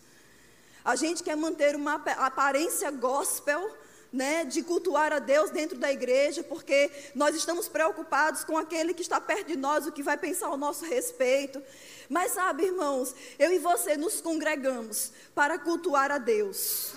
A 0.85 0.95
gente 0.95 1.23
quer 1.23 1.37
manter 1.37 1.75
uma 1.75 1.95
aparência 1.95 2.91
gospel, 2.91 3.75
né, 4.17 4.47
de 4.47 4.63
cultuar 4.63 5.13
a 5.13 5.19
Deus 5.19 5.51
dentro 5.51 5.77
da 5.77 5.93
igreja, 5.93 6.43
porque 6.43 6.91
nós 7.15 7.37
estamos 7.37 7.69
preocupados 7.69 8.45
com 8.45 8.57
aquele 8.57 8.95
que 8.95 9.03
está 9.03 9.21
perto 9.21 9.49
de 9.49 9.57
nós, 9.57 9.87
o 9.87 9.93
que 9.93 10.03
vai 10.03 10.17
pensar 10.17 10.47
ao 10.47 10.57
nosso 10.57 10.87
respeito. 10.87 11.63
Mas 12.09 12.33
sabe, 12.33 12.65
irmãos, 12.65 13.15
eu 13.39 13.53
e 13.53 13.59
você 13.59 13.95
nos 13.97 14.23
congregamos 14.23 15.13
para 15.35 15.59
cultuar 15.59 16.11
a 16.11 16.17
Deus, 16.17 16.95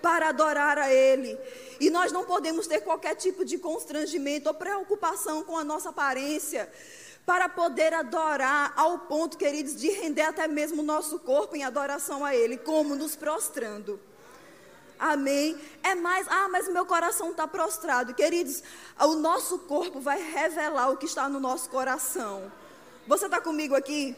para 0.00 0.28
adorar 0.28 0.78
a 0.78 0.94
Ele. 0.94 1.36
E 1.80 1.90
nós 1.90 2.12
não 2.12 2.24
podemos 2.24 2.68
ter 2.68 2.82
qualquer 2.82 3.16
tipo 3.16 3.44
de 3.44 3.58
constrangimento 3.58 4.48
ou 4.48 4.54
preocupação 4.54 5.42
com 5.42 5.56
a 5.56 5.64
nossa 5.64 5.88
aparência, 5.88 6.70
para 7.26 7.48
poder 7.48 7.92
adorar 7.92 8.72
ao 8.74 9.00
ponto, 9.00 9.36
queridos, 9.36 9.76
de 9.76 9.90
render 9.90 10.22
até 10.22 10.48
mesmo 10.48 10.80
o 10.80 10.84
nosso 10.84 11.18
corpo 11.18 11.54
em 11.56 11.64
adoração 11.64 12.24
a 12.24 12.34
Ele, 12.34 12.56
como 12.56 12.94
nos 12.94 13.16
prostrando. 13.16 14.00
Amém. 14.98 15.56
É 15.82 15.94
mais, 15.94 16.26
ah, 16.28 16.48
mas 16.48 16.68
meu 16.68 16.84
coração 16.84 17.30
está 17.30 17.46
prostrado. 17.46 18.14
Queridos, 18.14 18.62
o 19.00 19.14
nosso 19.14 19.60
corpo 19.60 20.00
vai 20.00 20.20
revelar 20.20 20.90
o 20.90 20.96
que 20.96 21.06
está 21.06 21.28
no 21.28 21.38
nosso 21.38 21.70
coração. 21.70 22.50
Você 23.06 23.26
está 23.26 23.40
comigo 23.40 23.74
aqui? 23.74 24.16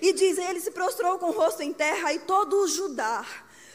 E 0.00 0.12
diz: 0.12 0.38
Ele 0.38 0.60
se 0.60 0.70
prostrou 0.70 1.18
com 1.18 1.26
o 1.26 1.32
rosto 1.32 1.62
em 1.62 1.72
terra, 1.72 2.12
e 2.12 2.20
todo 2.20 2.62
o 2.62 2.68
Judá, 2.68 3.26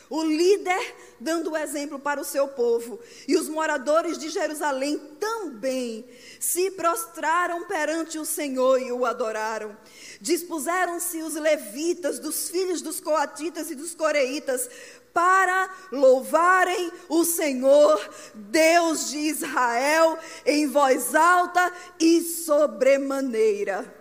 o 0.09 0.23
líder, 0.23 0.95
dando 1.19 1.51
o 1.51 1.57
exemplo 1.57 1.99
para 1.99 2.21
o 2.21 2.25
seu 2.25 2.47
povo, 2.47 2.99
e 3.27 3.35
os 3.35 3.49
moradores 3.49 4.17
de 4.17 4.29
Jerusalém 4.29 4.97
também 5.19 6.05
se 6.39 6.71
prostraram 6.71 7.65
perante 7.65 8.17
o 8.17 8.25
Senhor 8.25 8.81
e 8.81 8.91
o 8.91 9.05
adoraram. 9.05 9.75
Dispuseram-se 10.21 11.21
os 11.21 11.35
levitas, 11.35 12.17
dos 12.17 12.49
filhos 12.49 12.81
dos 12.81 12.99
coatitas 12.99 13.69
e 13.69 13.75
dos 13.75 13.93
coreitas, 13.93 14.69
para 15.15 15.69
louvarem 15.93 16.91
o 17.07 17.23
Senhor, 17.23 17.97
Deus 18.33 19.11
de 19.11 19.17
Israel, 19.17 20.19
em 20.45 20.67
voz 20.67 21.15
alta 21.15 21.71
e 21.97 22.19
sobremaneira. 22.19 23.94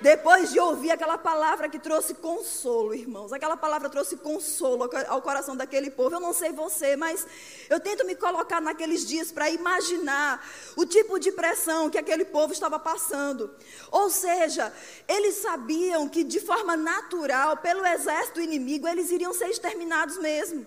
Depois 0.00 0.50
de 0.50 0.58
ouvir 0.58 0.90
aquela 0.90 1.18
palavra 1.18 1.68
que 1.68 1.78
trouxe 1.78 2.14
consolo, 2.14 2.94
irmãos, 2.94 3.34
aquela 3.34 3.54
palavra 3.54 3.90
trouxe 3.90 4.16
consolo 4.16 4.88
ao 5.06 5.20
coração 5.20 5.54
daquele 5.54 5.90
povo. 5.90 6.16
Eu 6.16 6.20
não 6.20 6.32
sei 6.32 6.52
você, 6.52 6.96
mas 6.96 7.26
eu 7.68 7.78
tento 7.78 8.06
me 8.06 8.14
colocar 8.14 8.62
naqueles 8.62 9.06
dias 9.06 9.30
para 9.30 9.50
imaginar 9.50 10.42
o 10.74 10.86
tipo 10.86 11.18
de 11.18 11.30
pressão 11.30 11.90
que 11.90 11.98
aquele 11.98 12.24
povo 12.24 12.50
estava 12.50 12.78
passando. 12.78 13.54
Ou 13.90 14.08
seja, 14.08 14.72
eles 15.06 15.34
sabiam 15.36 16.08
que 16.08 16.24
de 16.24 16.40
forma 16.40 16.78
natural, 16.78 17.58
pelo 17.58 17.84
exército 17.84 18.40
inimigo, 18.40 18.88
eles 18.88 19.10
iriam 19.10 19.34
ser 19.34 19.48
exterminados 19.50 20.16
mesmo. 20.16 20.66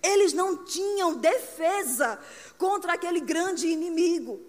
Eles 0.00 0.32
não 0.32 0.64
tinham 0.64 1.14
defesa 1.14 2.16
contra 2.56 2.92
aquele 2.92 3.18
grande 3.18 3.66
inimigo. 3.66 4.40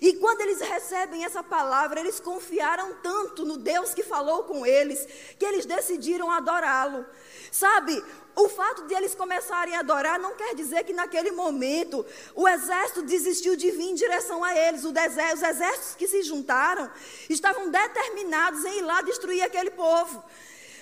E 0.00 0.14
quando 0.14 0.40
eles 0.40 0.60
recebem 0.60 1.24
essa 1.24 1.42
palavra, 1.42 2.00
eles 2.00 2.20
confiaram 2.20 2.94
tanto 3.02 3.44
no 3.44 3.56
Deus 3.56 3.94
que 3.94 4.02
falou 4.02 4.44
com 4.44 4.66
eles, 4.66 5.06
que 5.38 5.44
eles 5.44 5.66
decidiram 5.66 6.30
adorá-lo. 6.30 7.04
Sabe, 7.50 8.02
o 8.36 8.48
fato 8.48 8.86
de 8.86 8.94
eles 8.94 9.14
começarem 9.14 9.76
a 9.76 9.80
adorar 9.80 10.18
não 10.18 10.34
quer 10.34 10.54
dizer 10.54 10.82
que 10.84 10.92
naquele 10.92 11.30
momento 11.30 12.04
o 12.34 12.48
exército 12.48 13.02
desistiu 13.02 13.54
de 13.54 13.70
vir 13.70 13.90
em 13.90 13.94
direção 13.94 14.42
a 14.42 14.56
eles. 14.56 14.84
os 14.84 14.92
exércitos 15.42 15.94
que 15.96 16.08
se 16.08 16.22
juntaram 16.22 16.90
estavam 17.30 17.70
determinados 17.70 18.64
em 18.64 18.78
ir 18.78 18.82
lá 18.82 19.02
destruir 19.02 19.42
aquele 19.42 19.70
povo. 19.70 20.24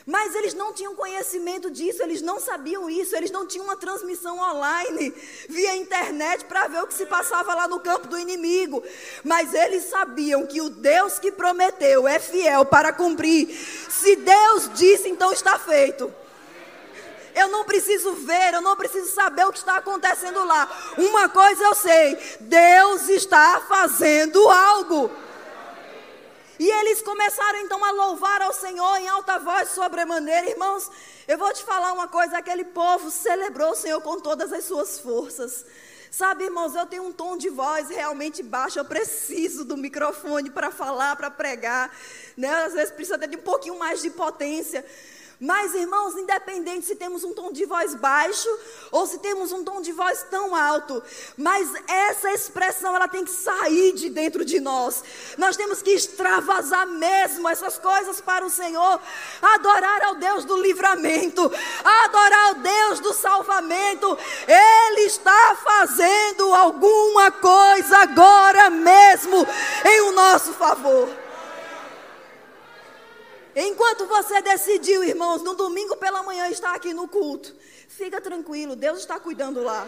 Mas 0.05 0.35
eles 0.35 0.53
não 0.55 0.73
tinham 0.73 0.97
conhecimento 0.97 1.71
disso, 1.71 2.03
eles 2.03 2.21
não 2.23 2.41
sabiam 2.41 2.91
isso, 2.91 3.15
eles 3.15 3.31
não 3.31 3.47
tinham 3.47 3.65
uma 3.65 3.77
transmissão 3.77 4.39
online 4.39 5.15
via 5.49 5.77
internet 5.77 6.45
para 6.45 6.67
ver 6.67 6.83
o 6.83 6.87
que 6.87 6.95
se 6.95 7.07
passava 7.07 7.55
lá 7.55 7.69
no 7.69 7.79
campo 7.79 8.09
do 8.09 8.19
inimigo. 8.19 8.83
Mas 9.23 9.55
eles 9.55 9.85
sabiam 9.85 10.47
que 10.47 10.61
o 10.61 10.69
Deus 10.69 11.19
que 11.19 11.31
prometeu 11.31 12.09
é 12.09 12.19
fiel 12.19 12.65
para 12.65 12.93
cumprir. 12.93 13.49
Se 13.89 14.17
Deus 14.17 14.71
disse, 14.75 15.09
então 15.09 15.33
está 15.33 15.59
feito. 15.59 16.13
Eu 17.35 17.49
não 17.49 17.65
preciso 17.65 18.13
ver, 18.13 18.55
eu 18.55 18.61
não 18.61 18.77
preciso 18.77 19.11
saber 19.15 19.47
o 19.47 19.53
que 19.53 19.59
está 19.59 19.77
acontecendo 19.77 20.45
lá. 20.45 20.69
Uma 20.99 21.29
coisa 21.29 21.63
eu 21.65 21.75
sei: 21.75 22.19
Deus 22.41 23.09
está 23.09 23.63
fazendo 23.69 24.49
algo. 24.51 25.11
E 26.63 26.71
eles 26.71 27.03
começaram 27.03 27.59
então 27.59 27.85
a 27.85 27.91
louvar 27.91 28.41
ao 28.41 28.53
Senhor 28.53 28.97
em 28.99 29.09
alta 29.09 29.37
voz 29.37 29.71
sobremaneira. 29.71 30.49
Irmãos, 30.49 30.89
eu 31.27 31.37
vou 31.37 31.53
te 31.53 31.65
falar 31.65 31.93
uma 31.93 32.07
coisa: 32.07 32.39
aquele 32.39 32.63
povo 32.63 33.11
celebrou 33.11 33.73
o 33.73 33.75
Senhor 33.75 34.01
com 34.01 34.21
todas 34.21 34.53
as 34.53 34.63
suas 34.63 34.97
forças. 35.01 35.67
Sabe, 36.09 36.45
irmãos, 36.45 36.77
eu 36.77 36.87
tenho 36.87 37.03
um 37.03 37.11
tom 37.11 37.37
de 37.37 37.49
voz 37.49 37.89
realmente 37.89 38.45
baixo, 38.45 38.79
eu 38.79 38.85
preciso 38.85 39.65
do 39.65 39.77
microfone 39.77 40.51
para 40.51 40.71
falar, 40.71 41.17
para 41.17 41.33
pregar. 41.33 41.91
Né? 42.37 42.49
Às 42.49 42.75
vezes 42.75 42.95
precisa 42.95 43.19
de 43.19 43.37
um 43.37 43.41
pouquinho 43.41 43.77
mais 43.77 44.01
de 44.01 44.11
potência. 44.11 44.87
Mas, 45.41 45.75
irmãos, 45.75 46.15
independente 46.17 46.87
se 46.87 46.95
temos 46.95 47.25
um 47.25 47.33
tom 47.33 47.51
de 47.51 47.65
voz 47.65 47.95
baixo 47.95 48.49
ou 48.91 49.07
se 49.07 49.19
temos 49.19 49.53
um 49.53 49.65
tom 49.65 49.81
de 49.81 49.93
voz 49.93 50.25
tão 50.31 50.55
alto, 50.55 51.03
mas 51.37 51.69
essa 51.89 52.31
expressão 52.33 52.95
ela 52.95 53.09
tem 53.09 53.25
que 53.25 53.31
sair 53.31 53.93
de 53.93 54.09
dentro 54.09 54.45
de 54.45 54.61
nós. 54.61 55.03
Nós 55.37 55.57
temos 55.57 55.83
que 55.83 55.91
extravasar 55.91 56.87
mesmo 56.87 57.49
essas 57.49 57.79
coisas 57.79 58.21
para 58.21 58.45
o 58.45 58.51
Senhor, 58.51 59.01
adorar 59.41 60.03
ao 60.05 60.15
Deus 60.15 60.45
do 60.45 60.57
livramento, 60.61 61.51
adorar 61.85 62.49
ao 62.49 62.55
Deus 62.55 63.01
do 63.01 63.13
salvamento. 63.13 64.17
Ele 64.47 65.03
está 65.03 65.57
fazendo 65.57 66.55
alguma 66.55 67.31
coisa 67.31 67.99
agora 67.99 68.71
mesmo 68.71 69.47
em 69.85 70.01
o 70.03 70.13
nosso 70.13 70.53
favor. 70.53 71.22
Enquanto 73.55 74.07
você 74.07 74.41
decidiu, 74.41 75.05
irmãos, 75.05 75.43
no 75.43 75.55
domingo 75.55 75.97
pela 75.97 76.23
manhã 76.23 76.49
estar 76.49 76.75
aqui 76.75 76.95
no 76.95 77.07
culto, 77.07 77.55
fica 77.89 78.21
tranquilo, 78.21 78.75
Deus 78.75 79.01
está 79.01 79.21
cuidando 79.21 79.63
lá. 79.63 79.87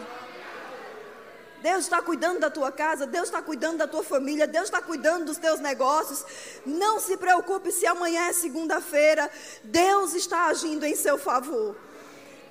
Deus 1.61 1.85
está 1.85 1.99
cuidando 1.99 2.39
da 2.39 2.51
tua 2.51 2.71
casa, 2.71 3.07
Deus 3.07 3.25
está 3.25 3.41
cuidando 3.41 3.77
da 3.77 3.87
tua 3.87 4.03
família, 4.03 4.45
Deus 4.45 4.65
está 4.65 4.83
cuidando 4.83 5.25
dos 5.25 5.39
teus 5.39 5.59
negócios. 5.59 6.23
Não 6.63 6.99
se 6.99 7.17
preocupe 7.17 7.71
se 7.71 7.87
amanhã 7.87 8.27
é 8.27 8.33
segunda-feira, 8.33 9.31
Deus 9.63 10.13
está 10.13 10.45
agindo 10.45 10.85
em 10.85 10.95
seu 10.95 11.17
favor. 11.17 11.75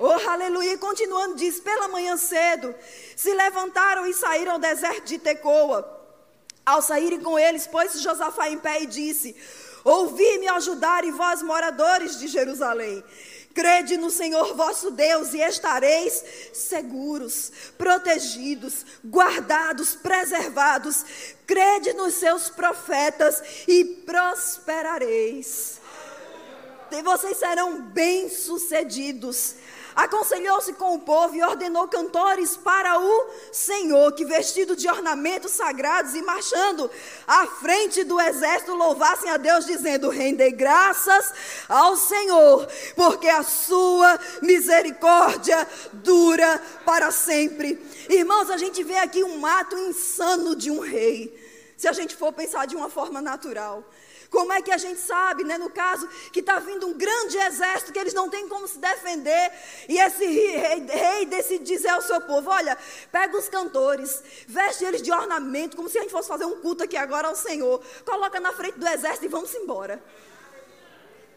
Oh, 0.00 0.28
aleluia. 0.28 0.76
Continuando, 0.78 1.37
diz: 1.37 1.61
pela 1.61 1.87
manhã 1.87 2.16
cedo, 2.16 2.75
se 3.14 3.33
levantaram 3.33 4.04
e 4.04 4.12
saíram 4.12 4.54
ao 4.54 4.59
deserto 4.59 5.04
de 5.04 5.18
Tecoa. 5.18 6.02
Ao 6.66 6.83
saírem 6.83 7.21
com 7.21 7.38
eles, 7.38 7.66
pôs 7.66 8.00
Josafá 8.00 8.49
em 8.49 8.59
pé 8.59 8.83
e 8.83 8.87
disse: 8.87 9.37
Ouvi-me 9.84 10.48
ajudar, 10.48 11.04
e 11.04 11.10
vós, 11.10 11.42
moradores 11.42 12.18
de 12.18 12.26
Jerusalém. 12.26 13.04
Crede 13.54 13.96
no 13.96 14.10
Senhor 14.10 14.56
vosso 14.56 14.90
Deus 14.90 15.32
e 15.32 15.38
estareis 15.38 16.24
seguros, 16.52 17.52
protegidos, 17.78 18.84
guardados, 19.04 19.94
preservados. 19.94 21.04
Crede 21.46 21.92
nos 21.92 22.14
seus 22.14 22.50
profetas 22.50 23.40
e 23.68 23.84
prosperareis. 23.84 25.78
Vocês 27.04 27.36
serão 27.36 27.82
bem-sucedidos 27.82 29.54
aconselhou-se 29.94 30.72
com 30.74 30.94
o 30.94 31.00
povo 31.00 31.34
e 31.34 31.42
ordenou 31.42 31.86
cantores 31.88 32.56
para 32.56 32.98
o 32.98 33.30
Senhor, 33.52 34.12
que 34.12 34.24
vestido 34.24 34.74
de 34.74 34.88
ornamentos 34.88 35.52
sagrados 35.52 36.14
e 36.14 36.22
marchando 36.22 36.90
à 37.26 37.46
frente 37.46 38.04
do 38.04 38.20
exército, 38.20 38.74
louvassem 38.74 39.30
a 39.30 39.36
Deus, 39.36 39.66
dizendo: 39.66 40.08
Rendei 40.08 40.52
graças 40.52 41.32
ao 41.68 41.96
Senhor, 41.96 42.66
porque 42.96 43.28
a 43.28 43.42
sua 43.42 44.18
misericórdia 44.42 45.66
dura 45.92 46.60
para 46.84 47.10
sempre. 47.10 47.78
Irmãos, 48.08 48.50
a 48.50 48.56
gente 48.56 48.82
vê 48.82 48.98
aqui 48.98 49.22
um 49.22 49.44
ato 49.46 49.76
insano 49.78 50.54
de 50.54 50.70
um 50.70 50.80
rei, 50.80 51.34
se 51.76 51.88
a 51.88 51.92
gente 51.92 52.14
for 52.16 52.32
pensar 52.32 52.66
de 52.66 52.76
uma 52.76 52.90
forma 52.90 53.20
natural. 53.22 53.84
Como 54.34 54.52
é 54.52 54.60
que 54.60 54.72
a 54.72 54.76
gente 54.76 54.98
sabe, 54.98 55.44
né, 55.44 55.56
no 55.56 55.70
caso, 55.70 56.08
que 56.32 56.40
está 56.40 56.58
vindo 56.58 56.88
um 56.88 56.92
grande 56.92 57.38
exército 57.38 57.92
que 57.92 57.98
eles 58.00 58.12
não 58.12 58.28
têm 58.28 58.48
como 58.48 58.66
se 58.66 58.78
defender, 58.78 59.52
e 59.88 59.96
esse 59.96 60.26
rei, 60.26 60.84
rei 60.88 61.24
decide 61.24 61.62
dizer 61.62 61.90
ao 61.90 62.02
seu 62.02 62.20
povo: 62.20 62.50
olha, 62.50 62.76
pega 63.12 63.38
os 63.38 63.48
cantores, 63.48 64.24
veste 64.48 64.84
eles 64.84 65.02
de 65.02 65.12
ornamento, 65.12 65.76
como 65.76 65.88
se 65.88 65.98
a 65.98 66.02
gente 66.02 66.10
fosse 66.10 66.28
fazer 66.28 66.46
um 66.46 66.60
culto 66.60 66.82
aqui 66.82 66.96
agora 66.96 67.28
ao 67.28 67.36
Senhor, 67.36 67.80
coloca 68.04 68.40
na 68.40 68.52
frente 68.52 68.76
do 68.76 68.88
exército 68.88 69.24
e 69.24 69.28
vamos 69.28 69.54
embora. 69.54 70.02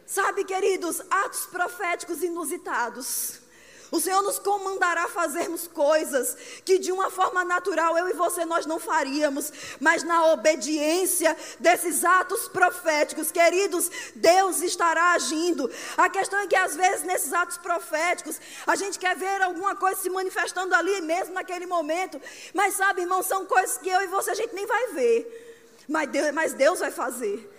Sabe, 0.04 0.44
queridos, 0.44 1.00
atos 1.12 1.46
proféticos 1.46 2.24
inusitados 2.24 3.47
o 3.92 4.00
Senhor 4.00 4.22
nos 4.22 4.38
comandará 4.40 5.08
fazermos 5.08 5.68
coisas 5.68 6.36
que 6.66 6.78
de 6.78 6.92
uma 6.92 7.10
forma 7.10 7.46
natural 7.46 7.98
eu 7.98 8.10
e 8.10 8.14
você 8.14 8.46
nós 8.46 8.66
não 8.66 8.80
faríamos, 8.80 9.52
mas 9.80 10.04
na 10.04 10.32
obediência 10.34 11.36
desses 11.60 12.04
atos 12.04 12.48
proféticos, 12.50 13.32
queridos, 13.32 13.90
Deus 14.16 14.62
estará 14.62 15.14
agindo. 15.14 15.72
A 15.96 16.10
questão 16.10 16.40
é 16.40 16.48
que 16.48 16.56
às 16.56 16.76
vezes 16.76 17.04
nesses 17.04 17.34
atos 17.34 17.58
proféticos 17.58 18.40
a 18.66 18.76
gente 18.76 19.00
quer 19.00 19.16
ver 19.16 19.42
alguma 19.42 19.76
coisa 19.76 20.02
se 20.02 20.10
manifestando 20.10 20.76
ali 20.76 21.00
mesmo 21.02 21.34
naquele 21.34 21.66
momento, 21.66 22.22
mas 22.54 22.76
sabe, 22.76 23.02
irmão, 23.02 23.24
são 23.24 23.46
coisas 23.46 23.78
que 23.78 23.90
eu 23.90 24.02
e 24.02 24.08
você 24.08 24.32
a 24.32 24.36
gente 24.36 24.54
nem 24.54 24.66
vai 24.66 24.88
ver. 24.94 25.46
Mas 25.88 26.10
Deus, 26.10 26.32
mas 26.34 26.54
Deus 26.54 26.80
vai 26.80 26.92
fazer. 26.92 27.57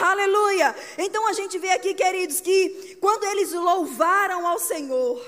Aleluia. 0.00 0.74
Então 0.98 1.26
a 1.26 1.32
gente 1.32 1.58
vê 1.58 1.70
aqui, 1.70 1.94
queridos, 1.94 2.40
que 2.40 2.96
quando 3.00 3.24
eles 3.24 3.52
louvaram 3.52 4.46
ao 4.46 4.58
Senhor, 4.58 5.20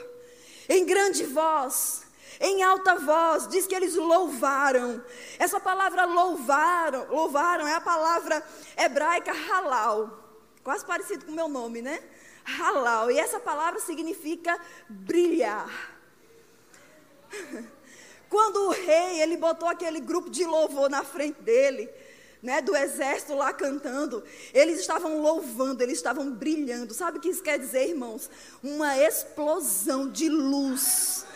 em 0.68 0.84
grande 0.84 1.24
voz, 1.24 2.02
em 2.40 2.62
alta 2.62 2.96
voz, 2.96 3.48
diz 3.48 3.66
que 3.66 3.74
eles 3.74 3.94
louvaram. 3.94 5.02
Essa 5.38 5.58
palavra 5.60 6.04
louvaram, 6.04 7.06
louvaram 7.08 7.66
é 7.66 7.74
a 7.74 7.80
palavra 7.80 8.42
hebraica 8.76 9.32
halal, 9.32 10.22
quase 10.62 10.84
parecido 10.84 11.24
com 11.24 11.32
o 11.32 11.34
meu 11.34 11.48
nome, 11.48 11.80
né? 11.82 12.02
Halal. 12.44 13.10
E 13.10 13.18
essa 13.18 13.40
palavra 13.40 13.80
significa 13.80 14.58
brilhar. 14.88 15.68
Quando 18.28 18.56
o 18.66 18.70
rei, 18.70 19.20
ele 19.22 19.36
botou 19.36 19.68
aquele 19.68 20.00
grupo 20.00 20.28
de 20.28 20.44
louvor 20.44 20.90
na 20.90 21.04
frente 21.04 21.40
dele, 21.42 21.88
né, 22.46 22.62
do 22.62 22.76
exército 22.76 23.34
lá 23.34 23.52
cantando, 23.52 24.22
eles 24.54 24.78
estavam 24.78 25.20
louvando, 25.20 25.82
eles 25.82 25.98
estavam 25.98 26.30
brilhando. 26.30 26.94
Sabe 26.94 27.18
o 27.18 27.20
que 27.20 27.28
isso 27.28 27.42
quer 27.42 27.58
dizer, 27.58 27.88
irmãos? 27.88 28.30
Uma 28.62 28.96
explosão 28.96 30.08
de 30.08 30.28
luz 30.28 31.26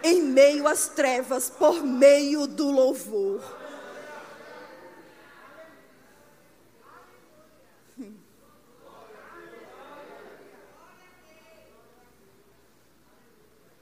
em 0.00 0.22
meio 0.22 0.68
às 0.68 0.86
trevas, 0.86 1.50
por 1.50 1.82
meio 1.82 2.46
do 2.46 2.70
louvor. 2.70 3.42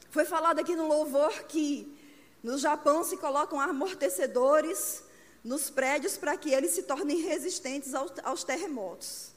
Foi 0.08 0.24
falado 0.24 0.58
aqui 0.58 0.74
no 0.74 0.88
louvor 0.88 1.44
que 1.44 1.94
no 2.42 2.56
Japão 2.56 3.04
se 3.04 3.18
colocam 3.18 3.60
amortecedores 3.60 5.06
nos 5.48 5.70
prédios 5.70 6.18
para 6.18 6.36
que 6.36 6.50
eles 6.50 6.72
se 6.72 6.82
tornem 6.82 7.22
resistentes 7.22 7.94
aos, 7.94 8.12
aos 8.22 8.44
terremotos. 8.44 9.30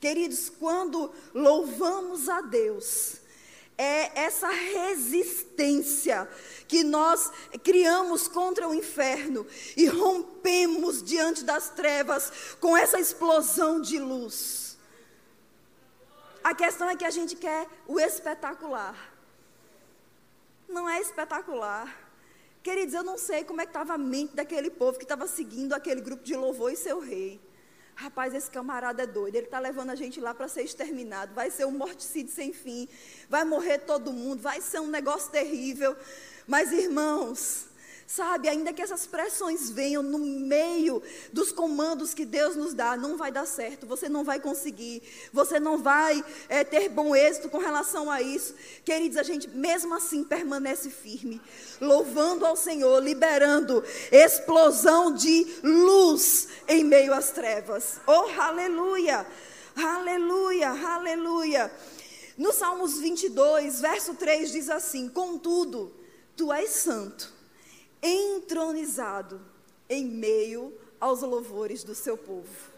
Queridos, 0.00 0.50
quando 0.50 1.12
louvamos 1.32 2.28
a 2.28 2.40
Deus, 2.40 3.20
é 3.78 4.22
essa 4.22 4.48
resistência 4.48 6.28
que 6.66 6.82
nós 6.82 7.30
criamos 7.62 8.26
contra 8.26 8.68
o 8.68 8.74
inferno 8.74 9.46
e 9.76 9.86
rompemos 9.86 11.00
diante 11.00 11.44
das 11.44 11.68
trevas 11.70 12.56
com 12.58 12.76
essa 12.76 12.98
explosão 12.98 13.80
de 13.80 14.00
luz. 14.00 14.76
A 16.42 16.54
questão 16.54 16.90
é 16.90 16.96
que 16.96 17.04
a 17.04 17.10
gente 17.10 17.36
quer 17.36 17.68
o 17.86 18.00
espetacular. 18.00 19.12
Não 20.68 20.88
é 20.88 21.00
espetacular. 21.00 22.05
Queridos, 22.66 22.94
eu 22.94 23.04
não 23.04 23.16
sei 23.16 23.44
como 23.44 23.60
é 23.60 23.64
que 23.64 23.70
estava 23.70 23.94
a 23.94 23.98
mente 23.98 24.34
daquele 24.34 24.70
povo 24.70 24.98
que 24.98 25.04
estava 25.04 25.28
seguindo 25.28 25.72
aquele 25.72 26.00
grupo 26.00 26.24
de 26.24 26.34
louvor 26.34 26.72
e 26.72 26.76
seu 26.76 26.98
rei. 26.98 27.40
Rapaz, 27.94 28.34
esse 28.34 28.50
camarada 28.50 29.04
é 29.04 29.06
doido. 29.06 29.36
Ele 29.36 29.46
está 29.46 29.60
levando 29.60 29.90
a 29.90 29.94
gente 29.94 30.20
lá 30.20 30.34
para 30.34 30.48
ser 30.48 30.64
exterminado. 30.64 31.32
Vai 31.32 31.48
ser 31.48 31.64
um 31.64 31.70
morticídio 31.70 32.34
sem 32.34 32.52
fim. 32.52 32.88
Vai 33.28 33.44
morrer 33.44 33.78
todo 33.78 34.12
mundo. 34.12 34.42
Vai 34.42 34.60
ser 34.60 34.80
um 34.80 34.88
negócio 34.88 35.30
terrível. 35.30 35.96
Mas, 36.44 36.72
irmãos, 36.72 37.66
Sabe, 38.06 38.48
ainda 38.48 38.72
que 38.72 38.80
essas 38.80 39.04
pressões 39.04 39.68
venham 39.68 40.00
no 40.00 40.18
meio 40.20 41.02
dos 41.32 41.50
comandos 41.50 42.14
que 42.14 42.24
Deus 42.24 42.54
nos 42.54 42.72
dá, 42.72 42.96
não 42.96 43.16
vai 43.16 43.32
dar 43.32 43.46
certo, 43.46 43.84
você 43.84 44.08
não 44.08 44.22
vai 44.22 44.38
conseguir, 44.38 45.02
você 45.32 45.58
não 45.58 45.78
vai 45.78 46.24
é, 46.48 46.62
ter 46.62 46.88
bom 46.88 47.16
êxito 47.16 47.48
com 47.48 47.58
relação 47.58 48.08
a 48.08 48.22
isso. 48.22 48.54
Queridos, 48.84 49.18
a 49.18 49.24
gente 49.24 49.48
mesmo 49.48 49.92
assim 49.92 50.22
permanece 50.22 50.88
firme, 50.88 51.40
louvando 51.80 52.46
ao 52.46 52.54
Senhor, 52.54 53.02
liberando 53.02 53.82
explosão 54.12 55.12
de 55.12 55.44
luz 55.64 56.46
em 56.68 56.84
meio 56.84 57.12
às 57.12 57.30
trevas. 57.30 58.00
Oh, 58.06 58.40
aleluia! 58.40 59.26
Aleluia, 59.74 60.70
aleluia. 60.70 61.70
No 62.38 62.50
Salmos 62.50 62.98
22, 62.98 63.80
verso 63.80 64.14
3 64.14 64.50
diz 64.50 64.70
assim: 64.70 65.06
Contudo, 65.06 65.92
tu 66.34 66.50
és 66.50 66.70
santo 66.70 67.35
entronizado 68.02 69.40
em 69.88 70.04
meio 70.04 70.72
aos 71.00 71.22
louvores 71.22 71.84
do 71.84 71.94
seu 71.94 72.16
povo. 72.16 72.76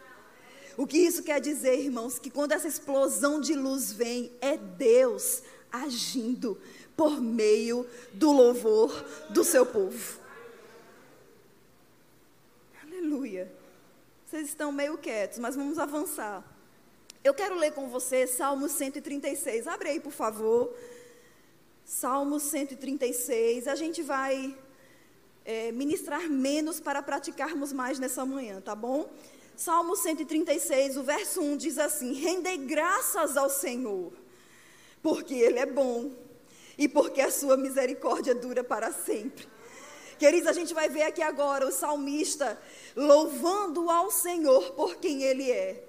O 0.77 0.87
que 0.87 0.99
isso 0.99 1.23
quer 1.23 1.41
dizer, 1.41 1.81
irmãos? 1.81 2.19
Que 2.19 2.31
quando 2.31 2.53
essa 2.53 2.69
explosão 2.69 3.41
de 3.41 3.55
luz 3.55 3.93
vem, 3.93 4.33
é 4.41 4.57
Deus 4.57 5.43
agindo 5.73 6.61
por 6.97 7.21
meio 7.21 7.87
do 8.13 8.33
louvor 8.33 8.93
do 9.31 9.43
seu 9.43 9.67
povo. 9.67 10.19
Aleluia. 12.83 13.53
Vocês 14.27 14.49
estão 14.49 14.71
meio 14.71 14.99
quietos, 14.99 15.39
mas 15.39 15.57
vamos 15.57 15.79
avançar. 15.79 16.45
Eu 17.25 17.35
quero 17.35 17.57
ler 17.57 17.73
com 17.73 17.89
você 17.89 18.27
Salmo 18.27 18.69
136. 18.69 19.67
Abre 19.67 19.89
aí, 19.91 20.01
por 20.01 20.13
favor. 20.13 20.73
Salmo 21.85 22.39
136. 22.39 23.67
A 23.67 23.75
gente 23.75 24.03
vai 24.03 24.57
é, 25.49 25.73
ministrar 25.73 26.29
menos 26.29 26.79
para 26.79 27.03
praticarmos 27.03 27.73
mais 27.73 27.99
nessa 27.99 28.23
manhã, 28.27 28.61
tá 28.61 28.75
bom? 28.75 29.11
Salmo 29.57 29.97
136, 29.97 30.99
o 30.99 31.03
verso 31.03 31.41
1 31.41 31.57
diz 31.57 31.79
assim: 31.79 32.13
Rendei 32.13 32.59
graças 32.59 33.35
ao 33.35 33.49
Senhor, 33.49 34.13
porque 35.03 35.33
Ele 35.33 35.59
é 35.59 35.65
bom 35.65 36.13
e 36.77 36.87
porque 36.87 37.23
a 37.23 37.31
sua 37.31 37.57
misericórdia 37.57 38.35
dura 38.35 38.63
para 38.63 38.93
sempre. 38.93 39.49
Queridos, 40.19 40.49
a 40.49 40.53
gente 40.53 40.75
vai 40.75 40.91
ver 40.91 41.05
aqui 41.05 41.23
agora 41.23 41.67
o 41.67 41.73
salmista 41.73 42.61
louvando 42.95 43.89
ao 43.89 44.11
Senhor 44.11 44.73
por 44.73 44.97
quem 44.97 45.23
Ele 45.23 45.51
é. 45.51 45.83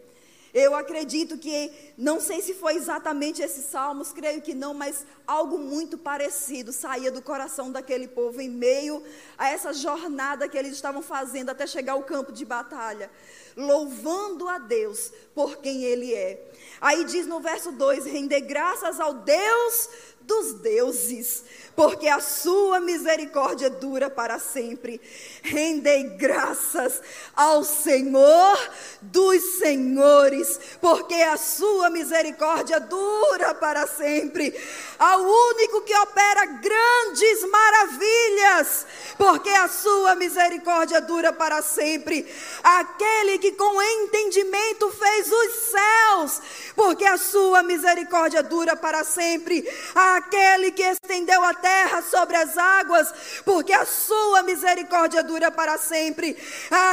Eu 0.53 0.73
acredito 0.75 1.37
que, 1.37 1.71
não 1.97 2.19
sei 2.19 2.41
se 2.41 2.53
foi 2.53 2.75
exatamente 2.75 3.41
esses 3.41 3.65
salmos, 3.65 4.11
creio 4.11 4.41
que 4.41 4.55
não, 4.55 4.73
mas 4.73 5.05
algo 5.27 5.59
muito 5.59 5.97
parecido 5.97 6.73
saía 6.73 7.11
do 7.11 7.21
coração 7.21 7.71
daquele 7.71 8.07
povo 8.07 8.41
em 8.41 8.49
meio 8.49 9.03
a 9.37 9.49
essa 9.49 9.71
jornada 9.73 10.49
que 10.49 10.57
eles 10.57 10.73
estavam 10.73 11.01
fazendo 11.01 11.49
até 11.49 11.67
chegar 11.67 11.93
ao 11.93 12.03
campo 12.03 12.31
de 12.31 12.45
batalha. 12.45 13.11
Louvando 13.59 14.47
a 14.47 14.57
Deus 14.57 15.11
por 15.35 15.57
quem 15.57 15.83
Ele 15.83 16.13
é. 16.13 16.49
Aí 16.81 17.03
diz 17.03 17.27
no 17.27 17.39
verso 17.39 17.71
2: 17.71 18.05
render 18.05 18.41
graças 18.41 18.99
ao 18.99 19.13
Deus 19.13 19.89
dos 20.29 20.53
deuses, 20.53 21.43
porque 21.75 22.07
a 22.07 22.19
sua 22.19 22.79
misericórdia 22.79 23.67
dura 23.67 24.11
para 24.11 24.37
sempre. 24.37 25.01
Rendei 25.41 26.03
graças 26.03 27.01
ao 27.35 27.63
Senhor 27.63 28.57
dos 29.01 29.57
senhores, 29.57 30.59
porque 30.79 31.15
a 31.15 31.35
sua 31.35 31.89
misericórdia 31.89 32.79
dura 32.79 33.55
para 33.55 33.87
sempre. 33.87 34.53
Ao 34.99 35.19
único 35.19 35.81
que 35.81 35.95
opera 35.95 36.45
grandes 36.45 37.49
maravilhas, 37.49 38.85
porque 39.17 39.49
a 39.49 39.67
sua 39.67 40.13
misericórdia 40.13 41.01
dura 41.01 41.33
para 41.33 41.63
sempre. 41.63 42.31
Aquele 42.63 43.39
que 43.39 43.48
com 43.51 43.81
entendimento 43.81 44.91
fez 44.91 45.31
os 45.31 45.53
céus, 45.71 46.41
porque 46.75 47.05
a 47.05 47.17
sua 47.17 47.63
misericórdia 47.63 48.41
dura 48.43 48.75
para 48.75 49.03
sempre. 49.03 49.67
Aquele 49.93 50.71
que 50.71 50.83
estendeu 50.83 51.43
a 51.43 51.53
terra 51.53 52.01
sobre 52.01 52.35
as 52.35 52.57
águas, 52.57 53.13
porque 53.45 53.73
a 53.73 53.85
sua 53.85 54.43
misericórdia 54.43 55.23
dura 55.23 55.51
para 55.51 55.77
sempre. 55.77 56.37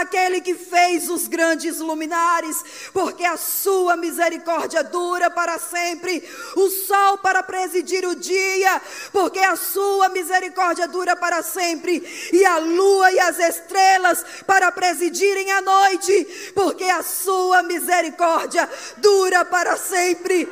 Aquele 0.01 0.41
que 0.41 0.55
fez 0.55 1.09
os 1.09 1.27
grandes 1.27 1.79
luminares, 1.79 2.65
porque 2.93 3.25
a 3.25 3.37
sua 3.37 3.97
misericórdia 3.97 4.83
dura 4.83 5.31
para 5.31 5.59
sempre. 5.59 6.23
O 6.57 6.69
sol 6.69 7.19
para 7.19 7.43
presidir 7.43 8.07
o 8.07 8.15
dia, 8.15 8.81
porque 9.13 9.39
a 9.41 9.57
sua 9.57 10.09
misericórdia 10.09 10.89
dura 10.89 11.17
para 11.17 11.43
sempre. 11.43 12.03
E 12.33 12.45
a 12.45 12.59
lua 12.59 13.13
e 13.13 13.21
as 13.21 13.39
estrelas 13.39 14.25
para 14.47 14.71
presidirem 14.73 15.51
a 15.53 15.61
noite, 15.61 16.46
porque 16.55 16.85
a 16.85 17.03
sua 17.03 17.63
misericórdia 17.63 18.69
dura 18.99 19.45
para 19.45 19.77
sempre. 19.77 20.49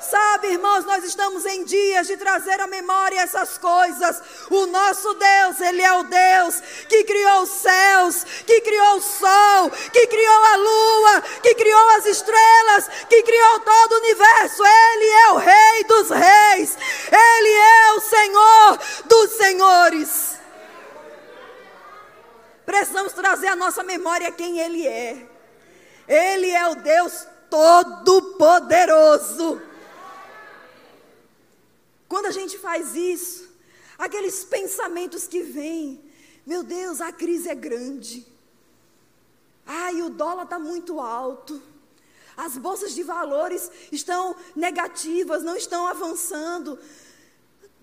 Sabe, 0.00 0.48
irmãos, 0.48 0.86
nós 0.86 1.04
estamos 1.04 1.44
em 1.44 1.62
dias 1.62 2.06
de 2.06 2.16
trazer 2.16 2.58
à 2.58 2.66
memória 2.66 3.20
essas 3.20 3.58
coisas. 3.58 4.22
O 4.48 4.66
nosso 4.66 5.12
Deus, 5.12 5.60
Ele 5.60 5.82
é 5.82 5.92
o 5.92 6.04
Deus 6.04 6.60
que 6.88 7.04
criou 7.04 7.42
os 7.42 7.50
céus, 7.50 8.24
que 8.46 8.62
criou 8.62 8.96
o 8.96 9.02
sol, 9.02 9.70
que 9.92 10.06
criou 10.06 10.44
a 10.44 10.56
lua, 10.56 11.22
que 11.42 11.54
criou 11.54 11.88
as 11.90 12.06
estrelas, 12.06 12.88
que 13.10 13.22
criou 13.22 13.60
todo 13.60 13.92
o 13.92 13.98
universo. 13.98 14.62
Ele 14.64 15.04
é 15.04 15.30
o 15.32 15.36
Rei 15.36 15.84
dos 15.84 16.08
Reis, 16.08 16.78
Ele 17.12 17.50
é 17.50 17.92
o 17.92 18.00
Senhor 18.00 18.78
dos 19.04 19.30
Senhores. 19.36 20.39
Precisamos 22.70 23.12
trazer 23.12 23.48
à 23.48 23.56
nossa 23.56 23.82
memória 23.82 24.30
quem 24.30 24.60
Ele 24.60 24.86
é. 24.86 25.28
Ele 26.06 26.50
é 26.50 26.68
o 26.68 26.76
Deus 26.76 27.26
Todo-Poderoso. 27.50 29.60
Quando 32.08 32.26
a 32.26 32.30
gente 32.30 32.56
faz 32.58 32.94
isso, 32.94 33.50
aqueles 33.98 34.44
pensamentos 34.44 35.26
que 35.26 35.42
vêm, 35.42 36.00
meu 36.46 36.62
Deus, 36.62 37.00
a 37.00 37.10
crise 37.10 37.48
é 37.48 37.56
grande. 37.56 38.24
Ai, 39.66 40.00
o 40.02 40.08
dólar 40.08 40.44
está 40.44 40.60
muito 40.60 41.00
alto. 41.00 41.60
As 42.36 42.56
bolsas 42.56 42.94
de 42.94 43.02
valores 43.02 43.68
estão 43.90 44.36
negativas, 44.54 45.42
não 45.42 45.56
estão 45.56 45.88
avançando. 45.88 46.78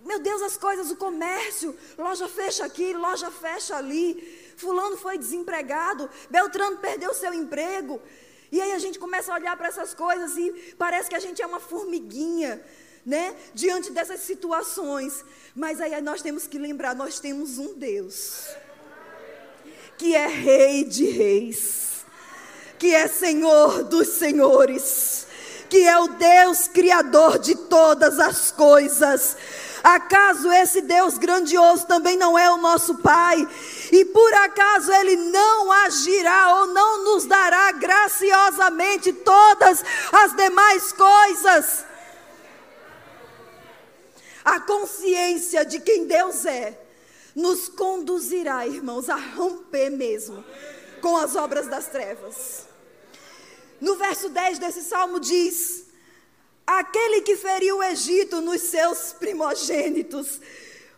Meu 0.05 0.19
Deus, 0.19 0.41
as 0.41 0.55
coisas, 0.55 0.89
o 0.91 0.95
comércio, 0.95 1.77
loja 1.97 2.29
fecha 2.29 2.63
aqui, 2.63 2.93
loja 2.93 3.29
fecha 3.29 3.75
ali. 3.75 4.46
Fulano 4.57 4.97
foi 4.97 5.17
desempregado, 5.17 6.09
Beltrano 6.29 6.77
perdeu 6.77 7.13
seu 7.13 7.33
emprego. 7.33 8.01
E 8.51 8.59
aí 8.59 8.73
a 8.73 8.79
gente 8.79 8.99
começa 8.99 9.31
a 9.31 9.35
olhar 9.35 9.55
para 9.55 9.67
essas 9.67 9.93
coisas 9.93 10.35
e 10.35 10.75
parece 10.77 11.09
que 11.09 11.15
a 11.15 11.19
gente 11.19 11.41
é 11.41 11.45
uma 11.45 11.59
formiguinha 11.59 12.61
né, 13.05 13.35
diante 13.53 13.91
dessas 13.91 14.21
situações. 14.21 15.23
Mas 15.55 15.79
aí 15.79 15.99
nós 16.01 16.21
temos 16.21 16.47
que 16.47 16.57
lembrar, 16.57 16.95
nós 16.95 17.19
temos 17.19 17.57
um 17.57 17.73
Deus 17.73 18.47
que 19.97 20.15
é 20.15 20.27
rei 20.27 20.83
de 20.83 21.05
reis, 21.05 22.05
que 22.77 22.93
é 22.93 23.07
Senhor 23.07 23.83
dos 23.83 24.09
senhores, 24.09 25.25
que 25.69 25.87
é 25.87 25.97
o 25.99 26.07
Deus 26.09 26.67
criador 26.67 27.39
de 27.39 27.55
todas 27.55 28.19
as 28.19 28.51
coisas. 28.51 29.35
Acaso 29.83 30.51
esse 30.51 30.81
Deus 30.81 31.17
grandioso 31.17 31.85
também 31.85 32.17
não 32.17 32.37
é 32.37 32.51
o 32.51 32.57
nosso 32.57 32.95
Pai? 32.95 33.47
E 33.91 34.05
por 34.05 34.33
acaso 34.33 34.91
Ele 34.91 35.15
não 35.15 35.71
agirá 35.71 36.55
ou 36.57 36.67
não 36.67 37.03
nos 37.03 37.25
dará 37.25 37.71
graciosamente 37.71 39.13
todas 39.13 39.83
as 40.11 40.35
demais 40.35 40.91
coisas? 40.91 41.85
A 44.43 44.59
consciência 44.61 45.65
de 45.65 45.79
quem 45.79 46.05
Deus 46.05 46.45
é 46.45 46.79
nos 47.35 47.69
conduzirá, 47.69 48.65
irmãos, 48.65 49.09
a 49.09 49.15
romper 49.15 49.89
mesmo 49.89 50.43
com 51.01 51.17
as 51.17 51.35
obras 51.35 51.67
das 51.67 51.87
trevas. 51.87 52.65
No 53.79 53.95
verso 53.95 54.29
10 54.29 54.57
desse 54.57 54.83
salmo 54.83 55.19
diz: 55.19 55.86
Aquele 56.67 57.21
que 57.21 57.37
feriu 57.37 57.77
o 57.77 57.83
Egito 57.83 58.41
nos 58.41 58.61
seus 58.61 59.13
primogênitos. 59.13 60.39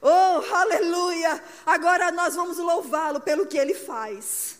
Oh, 0.01 0.55
aleluia! 0.55 1.41
Agora 1.65 2.11
nós 2.11 2.35
vamos 2.35 2.57
louvá-lo 2.57 3.21
pelo 3.21 3.45
que 3.45 3.57
ele 3.57 3.75
faz 3.75 4.58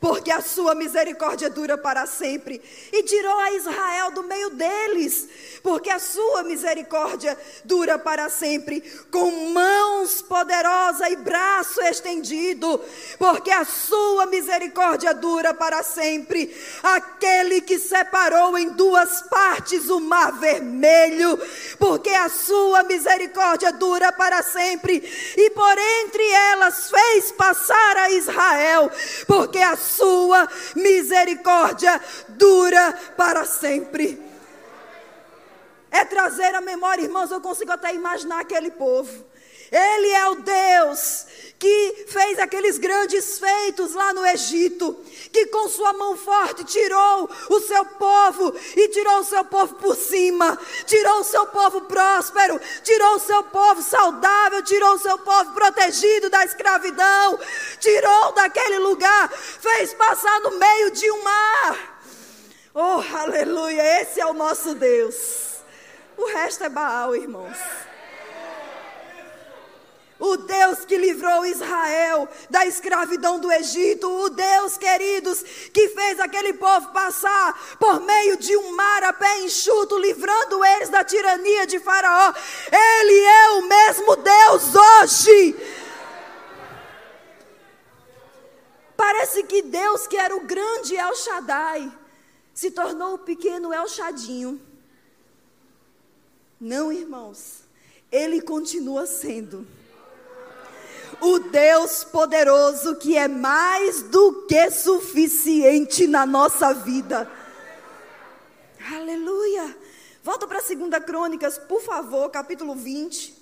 porque 0.00 0.30
a 0.30 0.40
sua 0.40 0.74
misericórdia 0.74 1.50
dura 1.50 1.76
para 1.76 2.06
sempre. 2.06 2.62
E 2.92 3.02
tirou 3.02 3.36
a 3.38 3.52
Israel 3.52 4.10
do 4.12 4.22
meio 4.22 4.50
deles, 4.50 5.28
porque 5.62 5.90
a 5.90 5.98
sua 5.98 6.44
misericórdia 6.44 7.36
dura 7.64 7.98
para 7.98 8.28
sempre. 8.28 8.80
Com 9.10 9.50
mãos 9.52 10.22
poderosas 10.22 11.10
e 11.10 11.16
braço 11.16 11.80
estendido, 11.82 12.80
porque 13.18 13.50
a 13.50 13.64
sua 13.64 14.26
misericórdia 14.26 15.12
dura 15.12 15.52
para 15.52 15.82
sempre. 15.82 16.54
Aquele 16.82 17.60
que 17.60 17.78
separou 17.78 18.56
em 18.56 18.70
duas 18.70 19.22
partes 19.22 19.88
o 19.88 19.98
mar 20.00 20.32
vermelho, 20.38 21.38
porque 21.78 22.10
a 22.10 22.28
sua 22.28 22.84
misericórdia 22.84 23.72
dura 23.72 24.12
para 24.12 24.42
sempre. 24.42 25.02
E 25.36 25.50
por 25.50 25.76
entre 25.78 26.30
elas 26.30 26.90
fez 26.90 27.32
passar 27.32 27.96
a 27.96 28.10
Israel, 28.10 28.90
porque 29.26 29.58
a 29.58 29.76
sua 29.88 30.48
misericórdia 30.76 32.00
dura 32.28 32.92
para 33.16 33.44
sempre. 33.44 34.22
É 35.90 36.04
trazer 36.04 36.54
a 36.54 36.60
memória, 36.60 37.02
irmãos, 37.02 37.30
eu 37.30 37.40
consigo 37.40 37.72
até 37.72 37.94
imaginar 37.94 38.40
aquele 38.40 38.70
povo. 38.70 39.26
Ele 39.70 40.08
é 40.08 40.28
o 40.28 40.34
Deus 40.36 41.26
que 41.58 42.06
fez 42.06 42.38
aqueles 42.38 42.78
grandes 42.78 43.38
feitos 43.38 43.92
lá 43.92 44.12
no 44.12 44.24
Egito, 44.24 44.94
que 45.32 45.46
com 45.46 45.68
sua 45.68 45.92
mão 45.92 46.16
forte 46.16 46.62
tirou 46.62 47.28
o 47.50 47.60
seu 47.60 47.84
povo 47.84 48.54
e 48.76 48.88
tirou 48.88 49.18
o 49.18 49.24
seu 49.24 49.44
povo 49.44 49.74
por 49.74 49.96
cima, 49.96 50.56
tirou 50.86 51.20
o 51.20 51.24
seu 51.24 51.46
povo 51.46 51.80
próspero, 51.82 52.60
tirou 52.84 53.16
o 53.16 53.20
seu 53.20 53.42
povo 53.44 53.82
saudável, 53.82 54.62
tirou 54.62 54.94
o 54.94 54.98
seu 55.00 55.18
povo 55.18 55.52
protegido 55.52 56.30
da 56.30 56.44
escravidão, 56.44 57.38
tirou 57.80 58.32
daquele 58.32 58.78
lugar, 58.78 59.28
fez 59.30 59.92
passar 59.94 60.40
no 60.40 60.52
meio 60.58 60.92
de 60.92 61.10
um 61.10 61.22
mar. 61.22 62.00
Oh, 62.72 63.02
aleluia, 63.16 64.00
esse 64.00 64.20
é 64.20 64.26
o 64.26 64.32
nosso 64.32 64.76
Deus. 64.76 65.58
O 66.16 66.26
resto 66.26 66.62
é 66.62 66.68
Baal, 66.68 67.16
irmãos. 67.16 67.87
O 70.20 70.36
Deus 70.36 70.84
que 70.84 70.96
livrou 70.96 71.46
Israel 71.46 72.28
da 72.50 72.66
escravidão 72.66 73.38
do 73.38 73.52
Egito, 73.52 74.10
o 74.10 74.28
Deus, 74.28 74.76
queridos, 74.76 75.42
que 75.72 75.90
fez 75.90 76.18
aquele 76.18 76.54
povo 76.54 76.92
passar 76.92 77.76
por 77.78 78.00
meio 78.00 78.36
de 78.36 78.56
um 78.56 78.72
mar 78.72 79.04
a 79.04 79.12
pé 79.12 79.42
enxuto, 79.42 79.96
livrando 79.96 80.64
eles 80.64 80.88
da 80.88 81.04
tirania 81.04 81.68
de 81.68 81.78
Faraó. 81.78 82.34
Ele 82.72 83.20
é 83.20 83.50
o 83.50 83.68
mesmo 83.68 84.16
Deus 84.16 84.74
hoje. 84.74 85.56
Parece 88.96 89.44
que 89.44 89.62
Deus, 89.62 90.08
que 90.08 90.16
era 90.16 90.34
o 90.34 90.40
grande 90.40 90.96
El 90.96 91.14
Shaddai, 91.14 91.92
se 92.52 92.72
tornou 92.72 93.14
o 93.14 93.18
pequeno 93.18 93.72
El 93.72 93.86
Shadinho. 93.86 94.60
Não, 96.60 96.92
irmãos, 96.92 97.60
ele 98.10 98.40
continua 98.40 99.06
sendo 99.06 99.64
o 101.20 101.38
Deus 101.38 102.04
poderoso 102.04 102.96
que 102.96 103.16
é 103.16 103.28
mais 103.28 104.02
do 104.02 104.46
que 104.46 104.70
suficiente 104.70 106.06
na 106.06 106.24
nossa 106.24 106.72
vida. 106.72 107.30
Aleluia. 108.92 109.76
Volta 110.22 110.46
para 110.46 110.60
2 110.60 111.04
Crônicas, 111.04 111.58
por 111.58 111.80
favor, 111.82 112.30
capítulo 112.30 112.74
20. 112.74 113.38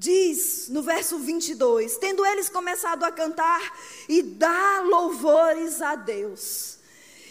diz 0.00 0.68
no 0.70 0.82
verso 0.82 1.18
22: 1.18 1.98
Tendo 1.98 2.24
eles 2.24 2.48
começado 2.48 3.04
a 3.04 3.12
cantar 3.12 3.60
e 4.08 4.22
dar 4.22 4.82
louvores 4.84 5.82
a 5.82 5.94
Deus. 5.94 6.78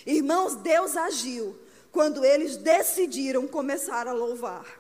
Irmãos, 0.06 0.56
Deus 0.56 0.95
agiu 0.95 1.58
quando 1.91 2.23
eles 2.23 2.58
decidiram 2.58 3.47
começar 3.47 4.08
a 4.08 4.13
louvar. 4.13 4.79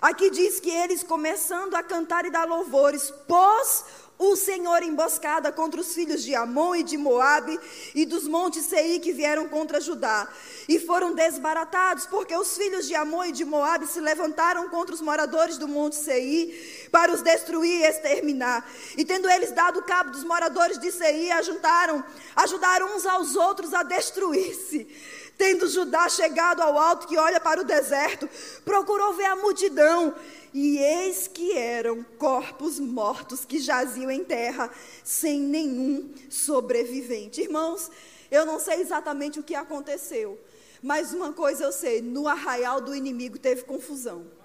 Aqui 0.00 0.30
diz 0.30 0.60
que 0.60 0.70
eles 0.70 1.02
começando 1.02 1.74
a 1.74 1.82
cantar 1.82 2.24
e 2.26 2.30
dar 2.30 2.46
louvores, 2.46 3.10
pôs 3.26 3.84
o 4.18 4.34
Senhor 4.34 4.82
emboscada 4.82 5.52
contra 5.52 5.80
os 5.80 5.92
filhos 5.92 6.22
de 6.22 6.34
Amon 6.34 6.74
e 6.74 6.82
de 6.82 6.96
Moabe 6.96 7.58
e 7.94 8.06
dos 8.06 8.26
montes 8.26 8.64
Seir 8.64 9.00
que 9.00 9.12
vieram 9.12 9.46
contra 9.48 9.80
Judá. 9.80 10.26
E 10.68 10.78
foram 10.78 11.14
desbaratados 11.14 12.06
porque 12.06 12.34
os 12.34 12.56
filhos 12.56 12.86
de 12.88 12.94
Amon 12.94 13.24
e 13.24 13.32
de 13.32 13.44
Moabe 13.44 13.86
se 13.86 14.00
levantaram 14.00 14.68
contra 14.70 14.94
os 14.94 15.02
moradores 15.02 15.58
do 15.58 15.68
monte 15.68 15.96
Seir 15.96 16.88
para 16.90 17.12
os 17.12 17.20
destruir 17.20 17.80
e 17.80 17.84
exterminar. 17.84 18.66
E 18.96 19.04
tendo 19.04 19.28
eles 19.28 19.52
dado 19.52 19.82
cabo 19.82 20.10
dos 20.10 20.24
moradores 20.24 20.78
de 20.78 20.90
Seir 20.90 21.32
ajuntaram 21.32 22.02
ajudaram 22.34 22.96
uns 22.96 23.04
aos 23.04 23.36
outros 23.36 23.74
a 23.74 23.82
destruir-se 23.82 24.88
Tendo 25.36 25.68
Judá 25.68 26.08
chegado 26.08 26.62
ao 26.62 26.78
alto 26.78 27.06
que 27.06 27.18
olha 27.18 27.38
para 27.38 27.60
o 27.60 27.64
deserto, 27.64 28.28
procurou 28.64 29.12
ver 29.12 29.26
a 29.26 29.36
multidão 29.36 30.14
e 30.52 30.78
eis 30.78 31.28
que 31.28 31.52
eram 31.52 32.02
corpos 32.18 32.80
mortos 32.80 33.44
que 33.44 33.58
jaziam 33.58 34.10
em 34.10 34.24
terra, 34.24 34.70
sem 35.04 35.38
nenhum 35.38 36.10
sobrevivente. 36.30 37.42
Irmãos, 37.42 37.90
eu 38.30 38.46
não 38.46 38.58
sei 38.58 38.80
exatamente 38.80 39.38
o 39.38 39.42
que 39.42 39.54
aconteceu, 39.54 40.40
mas 40.82 41.12
uma 41.12 41.32
coisa 41.32 41.64
eu 41.64 41.72
sei: 41.72 42.00
no 42.00 42.26
arraial 42.26 42.80
do 42.80 42.94
inimigo 42.94 43.38
teve 43.38 43.62
confusão. 43.64 44.35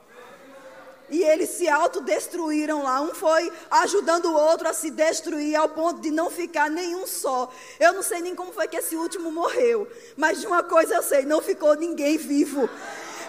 E 1.11 1.21
eles 1.23 1.49
se 1.49 1.67
autodestruíram 1.67 2.83
lá. 2.83 3.01
Um 3.01 3.13
foi 3.13 3.51
ajudando 3.69 4.25
o 4.25 4.33
outro 4.33 4.67
a 4.67 4.73
se 4.73 4.89
destruir 4.89 5.55
ao 5.55 5.69
ponto 5.69 5.99
de 5.99 6.09
não 6.09 6.31
ficar 6.31 6.69
nenhum 6.69 7.05
só. 7.05 7.51
Eu 7.79 7.93
não 7.93 8.01
sei 8.01 8.21
nem 8.21 8.33
como 8.33 8.53
foi 8.53 8.67
que 8.67 8.77
esse 8.77 8.95
último 8.95 9.31
morreu. 9.31 9.87
Mas 10.15 10.39
de 10.39 10.47
uma 10.47 10.63
coisa 10.63 10.95
eu 10.95 11.03
sei: 11.03 11.23
não 11.25 11.41
ficou 11.41 11.75
ninguém 11.75 12.17
vivo 12.17 12.69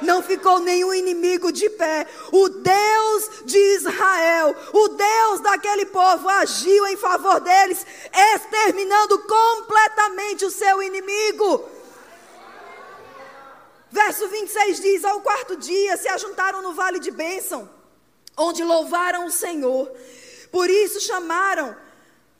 não 0.03 0.23
ficou 0.23 0.59
nenhum 0.59 0.93
inimigo 0.93 1.53
de 1.53 1.71
pé. 1.71 2.07
O 2.33 2.49
Deus 2.49 3.31
de 3.45 3.59
Israel, 3.77 4.55
o 4.73 4.89
Deus 4.89 5.41
daquele 5.41 5.87
povo, 5.87 6.29
agiu 6.29 6.87
em 6.89 6.97
favor 6.97 7.41
deles, 7.41 7.87
exterminando 8.35 9.19
completamente 9.21 10.45
o 10.45 10.51
seu 10.51 10.83
inimigo. 10.83 11.65
Verso 13.93 14.27
26 14.29 14.81
diz: 14.81 15.05
Ao 15.05 15.21
quarto 15.21 15.57
dia 15.57 15.97
se 15.97 16.09
ajuntaram 16.09 16.63
no 16.63 16.73
vale 16.73 16.99
de 16.99 17.11
bênção, 17.11 17.71
onde 18.37 18.65
louvaram 18.65 19.27
o 19.27 19.31
Senhor. 19.31 19.89
Por 20.51 20.69
isso 20.69 21.01
chamaram 21.01 21.77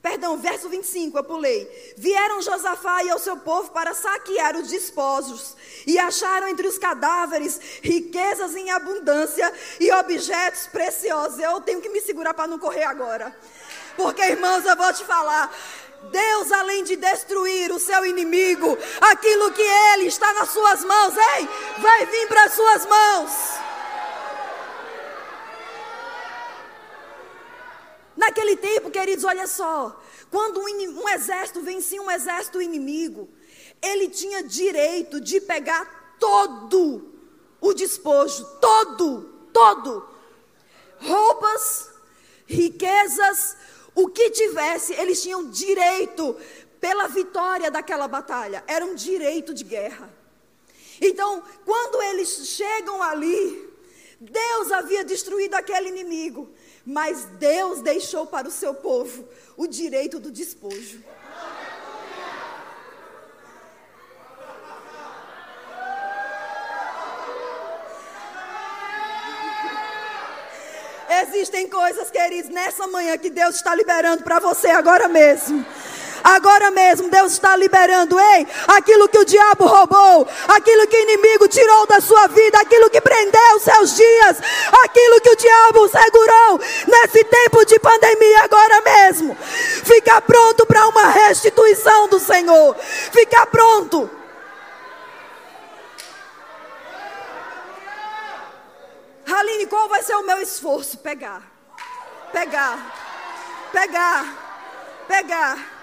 Perdão, 0.03 0.37
verso 0.37 0.67
25, 0.67 1.17
eu 1.17 1.23
pulei. 1.23 1.93
Vieram 1.95 2.41
Josafá 2.41 3.01
e 3.05 3.09
ao 3.09 3.17
seu 3.17 3.37
povo 3.37 3.71
para 3.71 3.93
saquear 3.93 4.53
os 4.57 4.67
despojos, 4.67 5.55
e 5.87 5.97
acharam 5.97 6.49
entre 6.49 6.67
os 6.67 6.77
cadáveres 6.77 7.57
riquezas 7.81 8.53
em 8.53 8.69
abundância 8.69 9.49
e 9.79 9.89
objetos 9.93 10.67
preciosos. 10.67 11.39
Eu 11.39 11.61
tenho 11.61 11.79
que 11.79 11.87
me 11.87 12.01
segurar 12.01 12.33
para 12.33 12.47
não 12.47 12.59
correr 12.59 12.83
agora. 12.83 13.33
Porque, 13.95 14.21
irmãos, 14.21 14.65
eu 14.65 14.75
vou 14.75 14.91
te 14.91 15.05
falar. 15.05 15.49
Deus, 16.11 16.51
além 16.51 16.83
de 16.83 16.95
destruir 16.95 17.71
o 17.71 17.79
seu 17.79 18.05
inimigo, 18.05 18.77
aquilo 19.01 19.51
que 19.51 19.61
ele 19.61 20.05
está 20.05 20.33
nas 20.33 20.49
suas 20.49 20.83
mãos, 20.83 21.13
ei, 21.17 21.49
vai 21.79 22.05
vir 22.05 22.27
para 22.27 22.43
as 22.45 22.53
suas 22.53 22.85
mãos. 22.85 23.31
Naquele 28.15 28.55
tempo, 28.55 28.91
queridos, 28.91 29.23
olha 29.23 29.47
só. 29.47 29.99
Quando 30.29 30.59
um, 30.59 31.01
um 31.01 31.09
exército 31.09 31.61
vencia 31.61 32.01
um 32.01 32.11
exército 32.11 32.61
inimigo, 32.61 33.29
ele 33.81 34.07
tinha 34.07 34.43
direito 34.43 35.19
de 35.19 35.41
pegar 35.41 36.15
todo 36.19 37.11
o 37.59 37.73
despojo, 37.73 38.45
todo, 38.59 39.21
todo. 39.51 40.07
Roupas, 40.99 41.89
riquezas, 42.45 43.57
o 43.95 44.07
que 44.07 44.29
tivesse, 44.31 44.93
eles 44.93 45.21
tinham 45.21 45.49
direito 45.49 46.35
pela 46.79 47.07
vitória 47.07 47.71
daquela 47.71 48.07
batalha. 48.07 48.63
Era 48.67 48.85
um 48.85 48.95
direito 48.95 49.53
de 49.53 49.63
guerra. 49.63 50.11
Então, 50.99 51.43
quando 51.65 52.01
eles 52.01 52.47
chegam 52.47 53.01
ali, 53.01 53.69
Deus 54.19 54.71
havia 54.71 55.03
destruído 55.03 55.55
aquele 55.55 55.89
inimigo. 55.89 56.49
Mas 56.85 57.25
Deus 57.39 57.81
deixou 57.81 58.25
para 58.25 58.47
o 58.47 58.51
seu 58.51 58.73
povo 58.73 59.27
o 59.55 59.67
direito 59.67 60.19
do 60.19 60.31
despojo. 60.31 61.01
Existem 71.33 71.67
coisas, 71.67 72.11
queridos, 72.11 72.51
nessa 72.51 72.85
manhã 72.85 73.17
que 73.17 73.27
Deus 73.27 73.55
está 73.55 73.73
liberando 73.73 74.23
para 74.23 74.37
você 74.37 74.67
agora 74.67 75.07
mesmo. 75.07 75.65
Agora 76.23 76.69
mesmo 76.69 77.09
Deus 77.09 77.31
está 77.33 77.55
liberando, 77.55 78.19
ei, 78.19 78.47
aquilo 78.67 79.09
que 79.09 79.17
o 79.17 79.25
diabo 79.25 79.65
roubou, 79.65 80.27
aquilo 80.47 80.85
que 80.87 80.95
o 80.95 81.01
inimigo 81.01 81.47
tirou 81.47 81.87
da 81.87 81.99
sua 81.99 82.27
vida, 82.27 82.59
aquilo 82.59 82.87
que 82.87 83.01
prendeu 83.01 83.59
seus 83.59 83.95
dias, 83.95 84.37
aquilo 84.85 85.21
que 85.21 85.29
o 85.31 85.35
diabo 85.35 85.89
segurou 85.89 86.59
nesse 86.87 87.23
tempo 87.23 87.65
de 87.65 87.79
pandemia 87.79 88.43
agora 88.43 88.81
mesmo. 88.81 89.35
Fica 89.35 90.21
pronto 90.21 90.67
para 90.67 90.87
uma 90.87 91.09
restituição 91.09 92.07
do 92.09 92.19
Senhor. 92.19 92.75
Fica 93.11 93.43
pronto. 93.47 94.22
Aline, 99.33 99.67
qual 99.67 99.89
vai 99.89 100.01
ser 100.03 100.15
o 100.15 100.25
meu 100.25 100.41
esforço? 100.41 100.97
Pegar. 100.97 101.43
Pegar. 102.31 103.71
Pegar. 103.71 105.05
Pegar. 105.07 105.73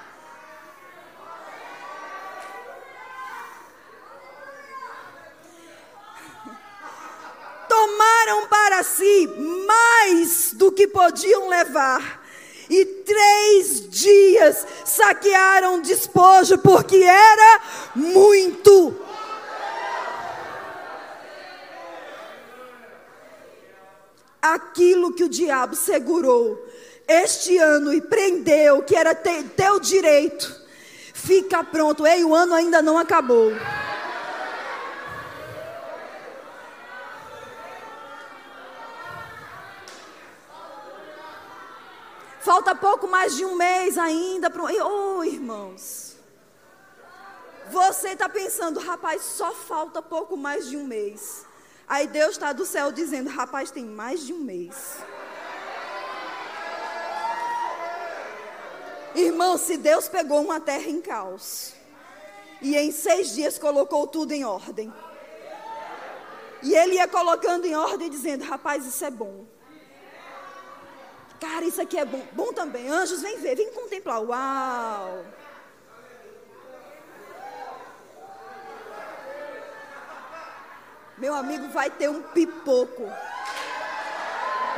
tomaram 7.70 8.46
para 8.48 8.82
si 8.82 9.28
mais 9.66 10.52
do 10.52 10.70
que 10.70 10.86
podiam 10.86 11.48
levar. 11.48 12.20
E 12.68 12.84
três 12.84 13.88
dias 13.88 14.66
saquearam 14.84 15.80
despojo, 15.80 16.58
porque 16.58 16.96
era 16.96 17.60
muito. 17.94 18.94
Aquilo 24.40 25.12
que 25.12 25.24
o 25.24 25.28
diabo 25.28 25.74
segurou 25.74 26.66
este 27.06 27.58
ano 27.58 27.92
e 27.92 28.00
prendeu, 28.00 28.82
que 28.82 28.94
era 28.94 29.14
teu 29.14 29.80
direito, 29.80 30.64
fica 31.12 31.64
pronto. 31.64 32.06
Ei, 32.06 32.24
o 32.24 32.34
ano 32.34 32.54
ainda 32.54 32.80
não 32.80 32.96
acabou. 32.96 33.52
Falta 42.40 42.74
pouco 42.74 43.06
mais 43.06 43.36
de 43.36 43.44
um 43.44 43.54
mês 43.54 43.98
ainda 43.98 44.48
para 44.48 44.62
Oh, 44.62 45.22
irmãos. 45.22 46.16
Você 47.70 48.10
está 48.10 48.28
pensando, 48.28 48.80
rapaz, 48.80 49.22
só 49.22 49.52
falta 49.52 50.00
pouco 50.00 50.36
mais 50.36 50.68
de 50.68 50.76
um 50.76 50.84
mês. 50.84 51.46
Aí 51.90 52.06
Deus 52.06 52.30
está 52.30 52.52
do 52.52 52.64
céu 52.64 52.92
dizendo, 52.92 53.28
rapaz, 53.28 53.72
tem 53.72 53.84
mais 53.84 54.24
de 54.24 54.32
um 54.32 54.38
mês. 54.38 54.98
Irmão, 59.12 59.58
se 59.58 59.76
Deus 59.76 60.08
pegou 60.08 60.40
uma 60.40 60.60
terra 60.60 60.88
em 60.88 61.00
caos 61.00 61.72
e 62.62 62.76
em 62.76 62.92
seis 62.92 63.34
dias 63.34 63.58
colocou 63.58 64.06
tudo 64.06 64.30
em 64.30 64.44
ordem, 64.44 64.94
e 66.62 66.76
Ele 66.76 66.94
ia 66.94 67.08
colocando 67.08 67.64
em 67.64 67.74
ordem, 67.74 68.08
dizendo: 68.08 68.44
rapaz, 68.44 68.86
isso 68.86 69.04
é 69.04 69.10
bom. 69.10 69.44
Cara, 71.40 71.64
isso 71.64 71.82
aqui 71.82 71.98
é 71.98 72.04
bom. 72.04 72.24
Bom 72.32 72.52
também. 72.52 72.88
Anjos, 72.88 73.20
vem 73.20 73.38
ver, 73.38 73.56
vem 73.56 73.72
contemplar. 73.72 74.22
Uau! 74.22 75.24
Meu 81.20 81.34
amigo, 81.34 81.68
vai 81.68 81.90
ter 81.90 82.08
um 82.08 82.22
pipoco. 82.22 83.06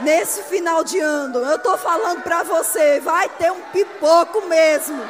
Nesse 0.01 0.43
final 0.43 0.83
de 0.83 0.99
ano, 0.99 1.39
eu 1.39 1.55
estou 1.55 1.79
falando 1.79 2.21
para 2.23 2.43
você, 2.43 2.99
vai 2.99 3.29
ter 3.29 3.53
um 3.53 3.61
pipoco 3.73 4.43
mesmo. 4.49 5.01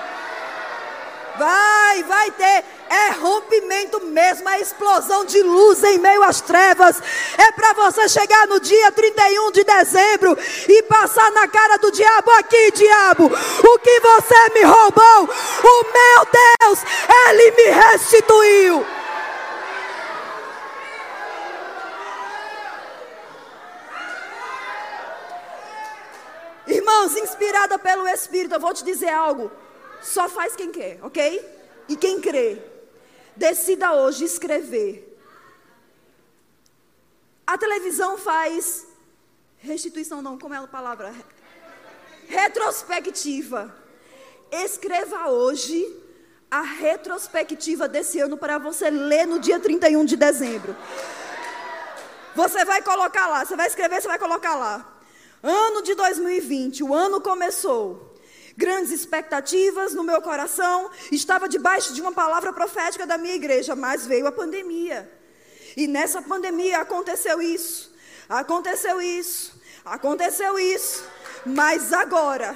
Vai, 1.38 2.02
vai 2.02 2.30
ter. 2.32 2.64
É 2.90 3.12
rompimento 3.12 3.98
mesmo, 4.02 4.46
é 4.46 4.60
explosão 4.60 5.24
de 5.24 5.42
luz 5.42 5.82
em 5.82 5.96
meio 5.96 6.22
às 6.22 6.42
trevas. 6.42 7.00
É 7.38 7.50
para 7.52 7.72
você 7.72 8.10
chegar 8.10 8.46
no 8.46 8.60
dia 8.60 8.92
31 8.92 9.52
de 9.52 9.64
dezembro 9.64 10.36
e 10.68 10.82
passar 10.82 11.30
na 11.30 11.48
cara 11.48 11.78
do 11.78 11.90
diabo: 11.90 12.30
aqui, 12.32 12.72
diabo, 12.72 13.24
o 13.24 13.78
que 13.78 14.00
você 14.00 14.50
me 14.52 14.64
roubou, 14.64 15.30
o 15.64 15.84
meu 15.94 16.28
Deus, 16.60 16.78
ele 17.26 17.50
me 17.52 17.70
restituiu. 17.70 19.01
Inspirada 27.04 27.78
pelo 27.78 28.06
Espírito, 28.06 28.54
eu 28.54 28.60
vou 28.60 28.72
te 28.72 28.84
dizer 28.84 29.08
algo. 29.08 29.50
Só 30.02 30.28
faz 30.28 30.54
quem 30.54 30.70
quer, 30.70 30.98
ok? 31.02 31.44
E 31.88 31.96
quem 31.96 32.20
crê. 32.20 32.60
Decida 33.36 33.92
hoje 33.94 34.24
escrever. 34.24 35.08
A 37.46 37.58
televisão 37.58 38.18
faz 38.18 38.86
restituição, 39.58 40.22
não, 40.22 40.38
como 40.38 40.54
é 40.54 40.58
a 40.58 40.66
palavra? 40.66 41.14
Retrospectiva. 42.28 43.74
Escreva 44.50 45.28
hoje 45.28 46.00
a 46.50 46.60
retrospectiva 46.60 47.88
desse 47.88 48.20
ano 48.20 48.36
para 48.36 48.58
você 48.58 48.90
ler 48.90 49.26
no 49.26 49.38
dia 49.38 49.58
31 49.58 50.04
de 50.04 50.16
dezembro. 50.16 50.76
Você 52.34 52.64
vai 52.64 52.82
colocar 52.82 53.26
lá, 53.26 53.44
você 53.44 53.56
vai 53.56 53.66
escrever, 53.66 54.00
você 54.00 54.08
vai 54.08 54.18
colocar 54.18 54.54
lá. 54.54 54.91
Ano 55.42 55.82
de 55.82 55.94
2020, 55.96 56.84
o 56.84 56.94
ano 56.94 57.20
começou. 57.20 58.14
Grandes 58.56 58.92
expectativas 58.92 59.92
no 59.92 60.04
meu 60.04 60.22
coração, 60.22 60.88
estava 61.10 61.48
debaixo 61.48 61.92
de 61.94 62.00
uma 62.00 62.12
palavra 62.12 62.52
profética 62.52 63.04
da 63.04 63.18
minha 63.18 63.34
igreja, 63.34 63.74
mas 63.74 64.06
veio 64.06 64.26
a 64.26 64.32
pandemia. 64.32 65.10
E 65.76 65.88
nessa 65.88 66.22
pandemia 66.22 66.78
aconteceu 66.78 67.42
isso, 67.42 67.92
aconteceu 68.28 69.00
isso, 69.00 69.60
aconteceu 69.84 70.58
isso, 70.58 71.02
mas 71.44 71.92
agora. 71.92 72.54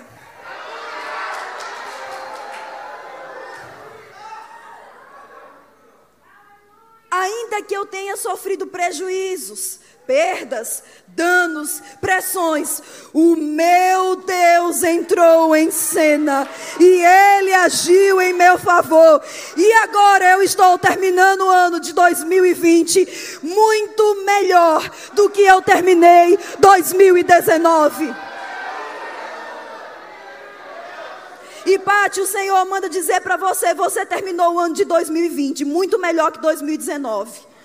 Ainda 7.11 7.63
que 7.63 7.75
eu 7.75 7.87
tenha 7.87 8.17
sofrido 8.17 8.67
prejuízos, 8.67 9.81
perdas, 10.07 10.83
danos, 11.09 11.83
pressões. 12.01 12.83
O 13.13 13.35
meu 13.35 14.17
Deus 14.17 14.83
entrou 14.83 15.57
em 15.57 15.71
cena 15.71 16.49
e 16.79 17.03
ele 17.03 17.55
agiu 17.55 18.21
em 18.21 18.33
meu 18.33 18.59
favor. 18.59 19.23
E 19.57 19.73
agora 19.75 20.33
eu 20.33 20.43
estou 20.43 20.79
terminando 20.79 21.43
o 21.43 21.51
ano 21.51 21.81
de 21.81 21.93
2020 21.93 23.41
muito 23.43 24.25
melhor 24.25 24.89
do 25.15 25.29
que 25.29 25.43
eu 25.43 25.61
terminei 25.61 26.39
2019. 26.59 28.15
E 31.67 31.81
Pati, 31.81 32.21
o 32.21 32.27
Senhor 32.27 32.65
manda 32.67 32.89
dizer 32.89 33.21
para 33.21 33.37
você: 33.37 33.75
você 33.75 34.07
terminou 34.07 34.55
o 34.55 34.61
ano 34.61 34.75
de 34.75 34.85
2020 34.85 35.65
muito 35.65 35.99
melhor 35.99 36.31
que 36.31 36.39
2019. 36.39 37.56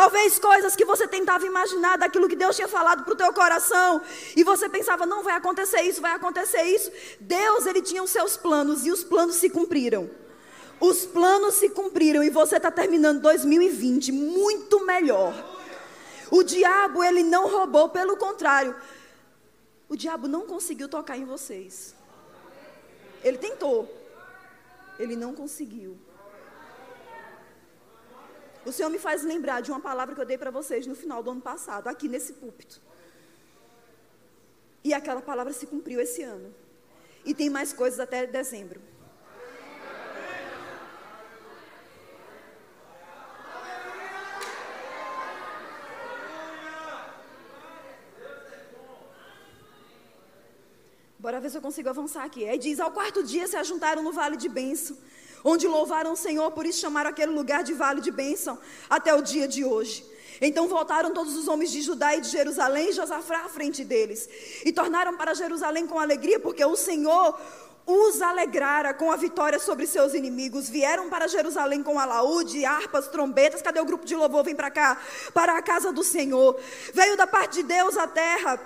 Talvez 0.00 0.38
coisas 0.38 0.74
que 0.74 0.86
você 0.86 1.06
tentava 1.06 1.44
imaginar 1.44 1.98
daquilo 1.98 2.26
que 2.26 2.34
Deus 2.34 2.56
tinha 2.56 2.66
falado 2.66 3.04
para 3.04 3.12
o 3.12 3.16
teu 3.16 3.30
coração. 3.34 4.00
E 4.34 4.42
você 4.42 4.66
pensava, 4.66 5.04
não 5.04 5.22
vai 5.22 5.34
acontecer 5.34 5.82
isso, 5.82 6.00
vai 6.00 6.12
acontecer 6.12 6.62
isso. 6.62 6.90
Deus, 7.20 7.66
ele 7.66 7.82
tinha 7.82 8.02
os 8.02 8.08
seus 8.08 8.34
planos 8.34 8.86
e 8.86 8.90
os 8.90 9.04
planos 9.04 9.36
se 9.36 9.50
cumpriram. 9.50 10.10
Os 10.80 11.04
planos 11.04 11.56
se 11.56 11.68
cumpriram 11.68 12.22
e 12.22 12.30
você 12.30 12.56
está 12.56 12.70
terminando 12.70 13.20
2020 13.20 14.10
muito 14.10 14.86
melhor. 14.86 15.34
O 16.30 16.42
diabo, 16.42 17.04
ele 17.04 17.22
não 17.22 17.50
roubou, 17.50 17.90
pelo 17.90 18.16
contrário. 18.16 18.74
O 19.86 19.94
diabo 19.94 20.26
não 20.26 20.46
conseguiu 20.46 20.88
tocar 20.88 21.18
em 21.18 21.26
vocês. 21.26 21.94
Ele 23.22 23.36
tentou. 23.36 23.86
Ele 24.98 25.14
não 25.14 25.34
conseguiu. 25.34 25.98
O 28.64 28.72
Senhor 28.72 28.90
me 28.90 28.98
faz 28.98 29.22
lembrar 29.22 29.62
de 29.62 29.70
uma 29.70 29.80
palavra 29.80 30.14
que 30.14 30.20
eu 30.20 30.26
dei 30.26 30.36
para 30.36 30.50
vocês 30.50 30.86
no 30.86 30.94
final 30.94 31.22
do 31.22 31.30
ano 31.30 31.40
passado, 31.40 31.88
aqui 31.88 32.08
nesse 32.08 32.34
púlpito. 32.34 32.80
E 34.84 34.92
aquela 34.92 35.22
palavra 35.22 35.52
se 35.52 35.66
cumpriu 35.66 36.00
esse 36.00 36.22
ano. 36.22 36.54
E 37.24 37.34
tem 37.34 37.48
mais 37.48 37.72
coisas 37.72 38.00
até 38.00 38.26
dezembro. 38.26 38.80
Bora 51.18 51.38
ver 51.38 51.50
se 51.50 51.58
eu 51.58 51.62
consigo 51.62 51.88
avançar 51.90 52.24
aqui. 52.24 52.48
Aí 52.48 52.58
diz: 52.58 52.80
Ao 52.80 52.90
quarto 52.90 53.22
dia 53.22 53.46
se 53.46 53.56
ajuntaram 53.56 54.02
no 54.02 54.12
vale 54.12 54.36
de 54.36 54.48
Benção 54.48 54.96
onde 55.44 55.66
louvaram 55.66 56.12
o 56.12 56.16
Senhor, 56.16 56.50
por 56.50 56.66
isso 56.66 56.80
chamaram 56.80 57.10
aquele 57.10 57.32
lugar 57.32 57.62
de 57.62 57.72
vale 57.72 58.00
de 58.00 58.10
bênção 58.10 58.58
até 58.88 59.14
o 59.14 59.22
dia 59.22 59.46
de 59.46 59.64
hoje. 59.64 60.04
Então 60.40 60.68
voltaram 60.68 61.12
todos 61.12 61.36
os 61.36 61.48
homens 61.48 61.70
de 61.70 61.82
Judá 61.82 62.16
e 62.16 62.20
de 62.22 62.28
Jerusalém 62.28 62.88
e 62.88 62.92
Josafá 62.92 63.42
à 63.44 63.48
frente 63.48 63.84
deles. 63.84 64.28
E 64.64 64.72
tornaram 64.72 65.16
para 65.16 65.34
Jerusalém 65.34 65.86
com 65.86 65.98
alegria, 65.98 66.40
porque 66.40 66.64
o 66.64 66.76
Senhor 66.76 67.38
os 67.86 68.22
alegrara 68.22 68.94
com 68.94 69.10
a 69.10 69.16
vitória 69.16 69.58
sobre 69.58 69.86
seus 69.86 70.14
inimigos. 70.14 70.68
Vieram 70.68 71.10
para 71.10 71.28
Jerusalém 71.28 71.82
com 71.82 71.98
alaúde, 71.98 72.64
harpas, 72.64 73.08
trombetas. 73.08 73.60
Cadê 73.60 73.80
o 73.80 73.84
grupo 73.84 74.06
de 74.06 74.14
louvor? 74.14 74.44
Vem 74.44 74.54
para 74.54 74.70
cá, 74.70 74.98
para 75.34 75.58
a 75.58 75.62
casa 75.62 75.92
do 75.92 76.02
Senhor. 76.02 76.58
Veio 76.94 77.16
da 77.16 77.26
parte 77.26 77.56
de 77.56 77.62
Deus 77.64 77.98
a 77.98 78.06
terra 78.06 78.58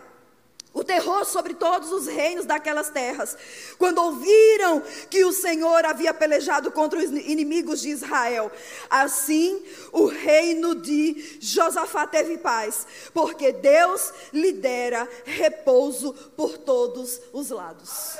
o 0.74 0.82
terror 0.82 1.24
sobre 1.24 1.54
todos 1.54 1.92
os 1.92 2.06
reinos 2.08 2.44
daquelas 2.44 2.90
terras, 2.90 3.38
quando 3.78 4.02
ouviram 4.02 4.82
que 5.08 5.24
o 5.24 5.32
Senhor 5.32 5.84
havia 5.84 6.12
pelejado 6.12 6.72
contra 6.72 6.98
os 6.98 7.04
inimigos 7.04 7.80
de 7.80 7.90
Israel. 7.90 8.50
Assim, 8.90 9.64
o 9.92 10.06
reino 10.06 10.74
de 10.74 11.38
Josafá 11.40 12.08
teve 12.08 12.37
paz, 12.38 12.87
porque 13.14 13.52
Deus 13.52 14.12
lhe 14.32 14.50
dera 14.50 15.08
repouso 15.24 16.12
por 16.37 16.58
todos 16.58 17.20
os 17.32 17.50
lados. 17.50 18.18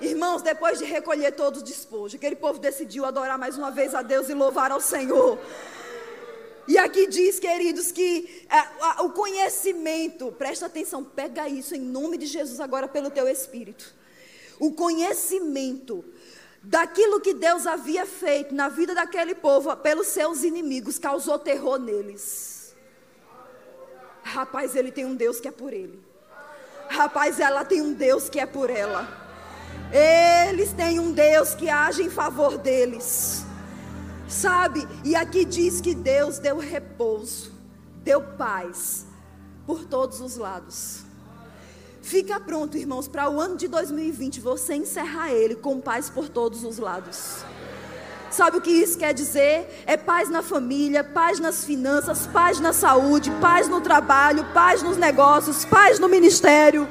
Irmãos, 0.00 0.42
depois 0.42 0.78
de 0.78 0.84
recolher 0.84 1.32
todo 1.32 1.58
o 1.58 1.62
despojo, 1.62 2.16
aquele 2.16 2.36
povo 2.36 2.58
decidiu 2.58 3.04
adorar 3.04 3.38
mais 3.38 3.58
uma 3.58 3.70
vez 3.70 3.94
a 3.94 4.02
Deus 4.02 4.28
e 4.28 4.34
louvar 4.34 4.70
ao 4.70 4.80
Senhor. 4.80 5.38
E 6.66 6.78
aqui 6.78 7.06
diz, 7.06 7.38
queridos, 7.38 7.92
que 7.92 8.46
é, 8.48 9.02
o 9.02 9.10
conhecimento, 9.10 10.32
presta 10.32 10.66
atenção, 10.66 11.04
pega 11.04 11.48
isso 11.48 11.74
em 11.74 11.80
nome 11.80 12.16
de 12.16 12.26
Jesus 12.26 12.58
agora 12.58 12.88
pelo 12.88 13.10
teu 13.10 13.28
espírito. 13.28 13.94
O 14.58 14.72
conhecimento 14.72 16.04
daquilo 16.62 17.20
que 17.20 17.34
Deus 17.34 17.66
havia 17.66 18.06
feito 18.06 18.54
na 18.54 18.68
vida 18.68 18.94
daquele 18.94 19.34
povo 19.34 19.74
pelos 19.76 20.06
seus 20.06 20.42
inimigos 20.42 20.98
causou 20.98 21.38
terror 21.38 21.78
neles. 21.78 22.74
Rapaz, 24.22 24.74
ele 24.74 24.90
tem 24.90 25.04
um 25.04 25.14
Deus 25.14 25.38
que 25.38 25.48
é 25.48 25.50
por 25.50 25.72
ele. 25.72 26.02
Rapaz, 26.88 27.38
ela 27.40 27.64
tem 27.64 27.82
um 27.82 27.92
Deus 27.92 28.30
que 28.30 28.40
é 28.40 28.46
por 28.46 28.70
ela. 28.70 29.06
Eles 29.92 30.72
têm 30.72 30.98
um 30.98 31.12
Deus 31.12 31.54
que 31.54 31.68
age 31.68 32.02
em 32.02 32.10
favor 32.10 32.56
deles. 32.56 33.44
Sabe? 34.28 34.86
E 35.04 35.14
aqui 35.14 35.44
diz 35.44 35.80
que 35.80 35.94
Deus 35.94 36.38
deu 36.38 36.58
repouso, 36.58 37.52
deu 38.02 38.22
paz 38.22 39.06
por 39.66 39.84
todos 39.84 40.20
os 40.20 40.36
lados. 40.36 41.04
Fica 42.02 42.38
pronto, 42.38 42.76
irmãos, 42.76 43.08
para 43.08 43.30
o 43.30 43.40
ano 43.40 43.56
de 43.56 43.66
2020 43.66 44.40
você 44.40 44.74
encerrar 44.74 45.32
ele 45.32 45.54
com 45.54 45.80
paz 45.80 46.10
por 46.10 46.28
todos 46.28 46.62
os 46.62 46.78
lados. 46.78 47.42
Sabe 48.30 48.58
o 48.58 48.60
que 48.60 48.70
isso 48.70 48.98
quer 48.98 49.14
dizer? 49.14 49.84
É 49.86 49.96
paz 49.96 50.28
na 50.28 50.42
família, 50.42 51.04
paz 51.04 51.38
nas 51.38 51.64
finanças, 51.64 52.26
paz 52.26 52.58
na 52.58 52.72
saúde, 52.72 53.30
paz 53.40 53.68
no 53.68 53.80
trabalho, 53.80 54.44
paz 54.52 54.82
nos 54.82 54.96
negócios, 54.96 55.64
paz 55.64 55.98
no 55.98 56.08
ministério. 56.08 56.88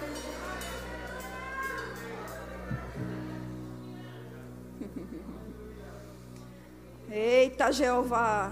Jeová. 7.74 8.52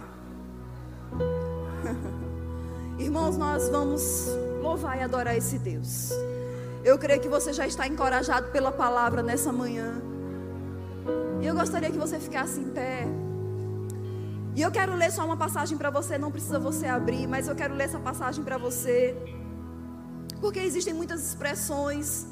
Irmãos, 2.98 3.38
nós 3.38 3.70
vamos 3.70 4.28
louvar 4.62 4.98
e 4.98 5.02
adorar 5.02 5.38
esse 5.38 5.58
Deus. 5.60 6.12
Eu 6.84 6.98
creio 6.98 7.22
que 7.22 7.30
você 7.30 7.54
já 7.54 7.68
está 7.68 7.88
encorajado 7.88 8.48
pela 8.52 8.72
palavra 8.72 9.22
nessa 9.22 9.52
manhã. 9.52 10.02
E 11.40 11.46
eu 11.46 11.56
gostaria 11.56 11.92
que 11.92 11.98
você 11.98 12.20
ficasse 12.20 12.60
em 12.60 12.70
pé. 12.70 13.08
E 14.56 14.62
eu 14.62 14.72
quero 14.72 14.96
ler 14.96 15.12
só 15.12 15.24
uma 15.24 15.38
passagem 15.38 15.78
para 15.78 15.90
você, 15.90 16.18
não 16.18 16.32
precisa 16.32 16.60
você 16.60 16.88
abrir, 16.88 17.28
mas 17.28 17.48
eu 17.48 17.56
quero 17.56 17.74
ler 17.74 17.86
essa 17.86 18.00
passagem 18.00 18.44
para 18.44 18.58
você. 18.58 19.16
Porque 20.42 20.60
existem 20.60 20.94
muitas 20.94 21.26
expressões 21.26 22.28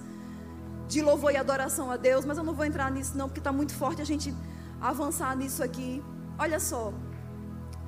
de 0.88 1.02
louvor 1.02 1.32
e 1.32 1.38
adoração 1.38 1.92
a 1.92 1.98
Deus, 1.98 2.26
mas 2.26 2.38
eu 2.38 2.44
não 2.44 2.54
vou 2.54 2.66
entrar 2.66 2.92
nisso 2.92 3.16
não, 3.16 3.28
porque 3.28 3.40
está 3.40 3.52
muito 3.52 3.74
forte 3.74 4.02
a 4.02 4.06
gente 4.06 4.34
avançar 4.82 5.36
nisso 5.38 5.64
aqui. 5.64 6.04
Olha 6.40 6.60
só. 6.60 6.94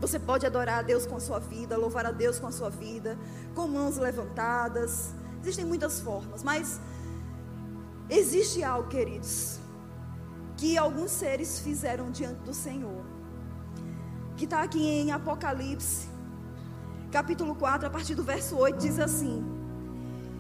Você 0.02 0.20
pode 0.20 0.46
adorar 0.46 0.80
a 0.80 0.82
Deus 0.82 1.06
com 1.06 1.16
a 1.16 1.20
sua 1.20 1.40
vida, 1.40 1.78
louvar 1.78 2.06
a 2.06 2.12
Deus 2.12 2.38
com 2.38 2.48
a 2.48 2.52
sua 2.52 2.70
vida, 2.70 3.18
com 3.56 3.68
mãos 3.68 3.98
levantadas. 3.98 5.14
Existem 5.42 5.64
muitas 5.64 6.02
formas, 6.02 6.44
mas 6.44 6.80
existe 8.10 8.64
algo, 8.64 8.90
queridos, 8.90 9.60
que 10.58 10.78
alguns 10.78 11.12
seres 11.12 11.60
fizeram 11.60 12.12
diante 12.12 12.42
do 12.42 12.54
Senhor. 12.54 13.04
Que 14.36 14.46
está 14.46 14.64
aqui 14.64 14.84
em 14.84 15.12
Apocalipse, 15.12 16.08
capítulo 17.12 17.56
4, 17.56 17.88
a 17.88 17.90
partir 17.92 18.16
do 18.16 18.24
verso 18.24 18.58
8, 18.58 18.80
diz 18.80 19.00
assim: 19.00 19.46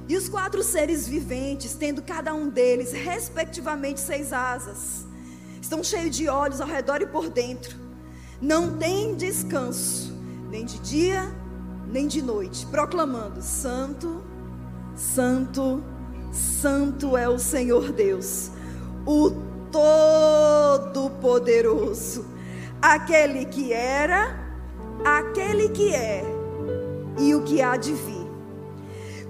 E 0.07 0.17
os 0.17 0.27
quatro 0.27 0.63
seres 0.63 1.07
viventes, 1.07 1.75
tendo 1.75 2.01
cada 2.01 2.33
um 2.33 2.49
deles, 2.49 2.91
respectivamente, 2.91 3.99
seis 3.99 4.33
asas, 4.33 5.05
estão 5.61 5.83
cheios 5.83 6.15
de 6.15 6.27
olhos 6.27 6.59
ao 6.59 6.67
redor 6.67 7.01
e 7.01 7.05
por 7.05 7.29
dentro, 7.29 7.80
não 8.41 8.77
tem 8.77 9.15
descanso, 9.15 10.13
nem 10.49 10.65
de 10.65 10.79
dia, 10.79 11.31
nem 11.87 12.07
de 12.07 12.21
noite, 12.21 12.65
proclamando: 12.65 13.41
Santo, 13.41 14.21
Santo, 14.95 15.81
Santo 16.31 17.15
é 17.15 17.29
o 17.29 17.37
Senhor 17.37 17.91
Deus, 17.91 18.49
o 19.05 19.29
Todo-Poderoso, 19.71 22.25
aquele 22.81 23.45
que 23.45 23.71
era, 23.71 24.35
aquele 25.05 25.69
que 25.69 25.93
é 25.93 26.23
e 27.19 27.35
o 27.35 27.43
que 27.43 27.61
há 27.61 27.77
de 27.77 27.93
vir. 27.93 28.20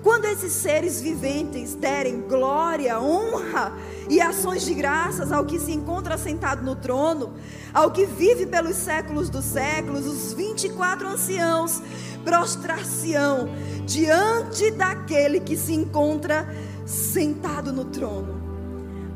Quando 0.04 0.26
esses 0.26 0.52
seres 0.54 0.99
viventes 0.99 1.76
derem 1.76 2.22
glória, 2.22 2.99
honra 2.99 3.72
e 4.10 4.20
ações 4.20 4.66
de 4.66 4.74
graças 4.74 5.32
ao 5.32 5.45
que 5.45 5.60
se 5.60 5.72
encontra 5.72 6.18
sentado 6.18 6.64
no 6.64 6.76
trono, 6.76 7.34
ao 7.72 7.91
que 7.91 8.06
vive 8.06 8.47
pelos 8.47 8.76
séculos 8.76 9.30
dos 9.30 9.45
séculos, 9.45 10.08
os 10.08 10.34
24 10.34 11.08
anciãos 11.08 11.82
prostrar-se-ão 12.24 13.49
diante 13.86 14.72
daquele 14.72 15.39
que 15.39 15.56
se 15.56 15.74
encontra 15.74 16.47
sentado 16.86 17.72
no 17.72 17.86
trono. 17.86 18.41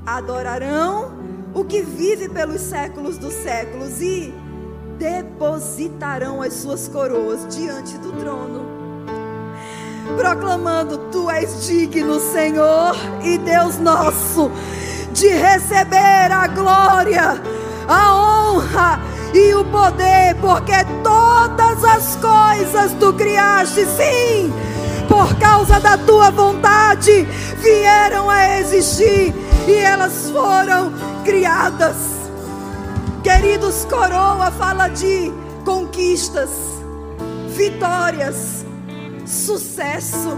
Adorarão 0.06 1.14
o 1.54 1.64
que 1.64 1.82
vive 1.82 2.30
pelos 2.30 2.62
séculos 2.62 3.18
dos 3.18 3.34
séculos 3.34 4.02
e 4.02 4.32
depositarão 5.00 6.42
as 6.42 6.54
suas 6.54 6.88
coroas 6.88 7.56
diante 7.56 7.98
do 7.98 8.12
trono, 8.14 8.65
proclamando: 10.18 10.98
Tu 11.12 11.30
és 11.30 11.66
digno, 11.66 12.20
Senhor 12.20 12.96
e 13.24 13.38
Deus 13.38 13.78
nosso, 13.80 14.52
de 15.12 15.30
receber 15.30 16.32
a 16.32 16.48
glória, 16.48 17.42
a 17.88 18.16
honra 18.16 19.00
e 19.34 19.54
o 19.54 19.66
poder, 19.66 20.36
porque 20.42 20.74
todas 21.04 21.84
as 21.84 22.16
coisas 22.18 22.94
tu 23.00 23.14
criaste, 23.14 23.86
sim, 23.86 24.54
por 25.08 25.36
causa 25.36 25.80
da 25.80 25.98
tua 25.98 26.32
vontade, 26.32 27.28
vieram 27.60 28.30
a 28.30 28.60
existir 28.60 29.34
e 29.68 29.74
elas 29.74 30.30
foram 30.32 30.94
criadas. 31.24 31.96
Queridos, 33.24 33.86
coroa 33.86 34.52
fala 34.52 34.88
de 34.88 35.34
conquistas, 35.66 36.50
vitórias, 37.48 38.65
sucesso, 39.26 40.38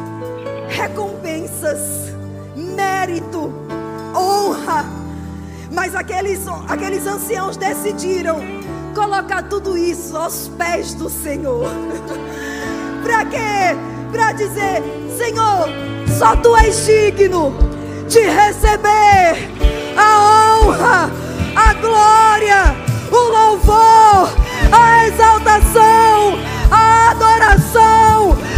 recompensas, 0.70 1.80
mérito, 2.56 3.54
honra. 4.16 4.86
Mas 5.72 5.96
aqueles, 5.96 6.42
aqueles 6.68 7.06
anciãos 7.06 7.58
decidiram 7.58 8.40
colocar 8.96 9.44
tudo 9.44 9.78
isso 9.78 10.16
aos 10.16 10.48
pés 10.58 10.94
do 10.94 11.10
Senhor. 11.10 11.70
Para 13.04 13.26
quê? 13.26 13.78
Para 14.12 14.32
dizer: 14.34 14.82
Senhor, 15.18 15.70
só 16.18 16.36
tu 16.38 16.56
és 16.56 16.86
digno 16.86 17.54
de 18.08 18.22
receber 18.22 19.36
a 19.98 20.60
honra 20.62 21.28
a 21.58 21.74
glória, 21.74 22.76
o 23.12 23.16
louvor, 23.16 24.30
a 24.72 25.08
exaltação, 25.08 26.38
a 26.70 27.10
adoração, 27.10 28.07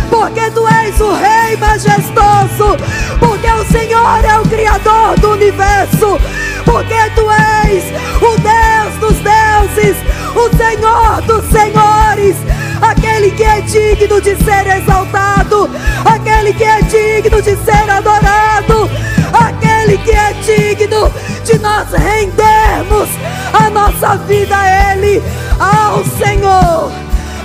porque 0.09 0.51
tu 0.51 0.67
és 0.67 0.99
o 0.99 1.13
Rei 1.13 1.55
majestoso, 1.57 2.77
porque 3.19 3.47
o 3.51 3.65
Senhor 3.71 4.25
é 4.25 4.39
o 4.39 4.43
Criador 4.43 5.19
do 5.19 5.31
universo, 5.31 6.19
porque 6.65 7.09
tu 7.15 7.29
és 7.31 7.83
o 8.21 8.37
Deus 8.39 8.95
dos 8.99 9.17
deuses, 9.23 9.97
o 10.35 10.57
Senhor 10.57 11.21
dos 11.21 11.45
senhores, 11.51 12.35
aquele 12.81 13.31
que 13.31 13.43
é 13.43 13.61
digno 13.61 14.21
de 14.21 14.35
ser 14.43 14.67
exaltado, 14.77 15.69
aquele 16.05 16.53
que 16.53 16.63
é 16.63 16.81
digno 16.81 17.41
de 17.41 17.55
ser 17.57 17.89
adorado, 17.89 18.89
aquele 19.33 19.97
que 19.99 20.11
é 20.11 20.33
digno 20.43 21.11
de 21.43 21.59
nós 21.59 21.87
rendermos 21.91 23.09
a 23.53 23.69
nossa 23.69 24.15
vida 24.25 24.55
a 24.57 24.93
Ele, 24.93 25.21
ao 25.59 26.03
Senhor, 26.05 26.91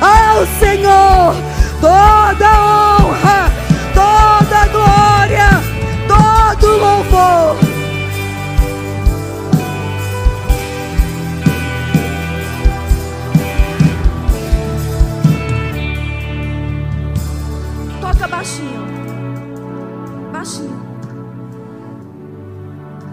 ao 0.01 0.47
Senhor, 0.61 1.35
toda 1.85 2.51
honra, 2.97 3.51
toda 3.93 4.69
glória, 4.69 5.51
todo 6.09 6.67
louvor. 6.79 7.59
Toca 18.01 18.29
baixinho, 18.29 18.87
baixinho. 20.33 20.83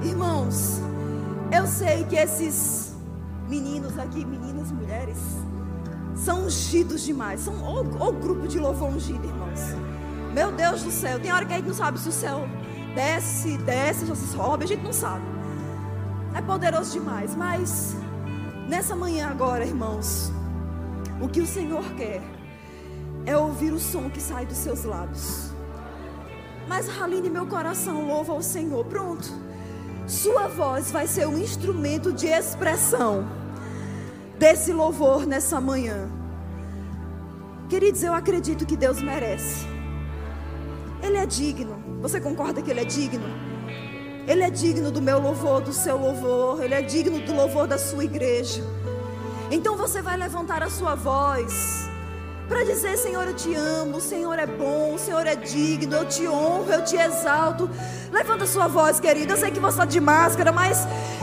Irmãos, 0.01 0.81
eu 1.51 1.67
sei 1.67 2.05
que 2.05 2.15
esses 2.15 2.95
meninos 3.49 3.99
aqui, 3.99 4.23
meninas, 4.23 4.71
mulheres, 4.71 5.17
são 6.15 6.45
ungidos 6.45 7.03
demais. 7.03 7.41
São 7.41 7.53
o, 7.53 8.11
grupo 8.13 8.47
de 8.47 8.59
louvor 8.59 8.89
ungido, 8.89 9.25
irmãos. 9.25 9.59
Meu 10.33 10.51
Deus 10.51 10.83
do 10.83 10.91
céu, 10.91 11.19
tem 11.19 11.31
hora 11.31 11.45
que 11.45 11.53
a 11.53 11.57
gente 11.57 11.67
não 11.67 11.73
sabe 11.73 11.99
se 11.99 12.09
o 12.09 12.11
céu 12.11 12.47
desce, 12.95 13.57
desce, 13.59 14.05
se 14.15 14.27
sobe, 14.27 14.63
a 14.63 14.67
gente 14.67 14.83
não 14.83 14.93
sabe. 14.93 15.25
É 16.33 16.41
poderoso 16.41 16.93
demais, 16.93 17.35
mas 17.35 17.95
nessa 18.67 18.95
manhã 18.95 19.27
agora, 19.27 19.65
irmãos, 19.65 20.31
o 21.21 21.27
que 21.27 21.41
o 21.41 21.45
Senhor 21.45 21.83
quer 21.95 22.21
é 23.25 23.37
ouvir 23.37 23.73
o 23.73 23.79
som 23.79 24.09
que 24.09 24.21
sai 24.21 24.45
dos 24.45 24.57
seus 24.57 24.83
lábios. 24.83 25.51
Mas 26.67 26.87
Raline, 26.87 27.29
meu 27.29 27.45
coração 27.47 28.07
louva 28.07 28.31
ao 28.31 28.41
Senhor. 28.41 28.85
Pronto. 28.85 29.27
Sua 30.07 30.47
voz 30.47 30.91
vai 30.91 31.07
ser 31.07 31.27
um 31.27 31.37
instrumento 31.37 32.13
de 32.13 32.27
expressão 32.27 33.40
desse 34.41 34.73
louvor 34.73 35.27
nessa 35.27 35.61
manhã. 35.61 36.09
Queridos, 37.69 38.01
eu 38.01 38.11
acredito 38.11 38.65
que 38.65 38.75
Deus 38.75 38.99
merece. 38.99 39.67
Ele 41.03 41.17
é 41.17 41.27
digno. 41.27 41.75
Você 42.01 42.19
concorda 42.19 42.59
que 42.59 42.71
Ele 42.71 42.79
é 42.79 42.83
digno? 42.83 43.23
Ele 44.27 44.41
é 44.41 44.49
digno 44.49 44.89
do 44.89 44.99
meu 44.99 45.19
louvor, 45.19 45.61
do 45.61 45.71
seu 45.71 45.95
louvor. 45.95 46.63
Ele 46.63 46.73
é 46.73 46.81
digno 46.81 47.19
do 47.19 47.35
louvor 47.35 47.67
da 47.67 47.77
sua 47.77 48.03
igreja. 48.03 48.63
Então 49.51 49.77
você 49.77 50.01
vai 50.01 50.17
levantar 50.17 50.63
a 50.63 50.71
sua 50.71 50.95
voz 50.95 51.87
para 52.49 52.63
dizer: 52.63 52.97
Senhor, 52.97 53.27
eu 53.27 53.35
te 53.35 53.53
amo, 53.53 53.97
o 53.97 54.01
Senhor 54.01 54.39
é 54.39 54.47
bom, 54.47 54.95
o 54.95 54.97
Senhor 54.97 55.27
é 55.27 55.35
digno, 55.35 55.97
eu 55.97 56.05
te 56.05 56.27
honro, 56.27 56.71
eu 56.71 56.83
te 56.83 56.95
exalto. 56.95 57.69
Levanta 58.11 58.47
sua 58.47 58.67
voz, 58.67 58.99
querida. 58.99 59.33
Eu 59.33 59.37
sei 59.37 59.51
que 59.51 59.59
você 59.59 59.75
está 59.75 59.85
de 59.85 59.99
máscara, 59.99 60.51
mas 60.51 60.79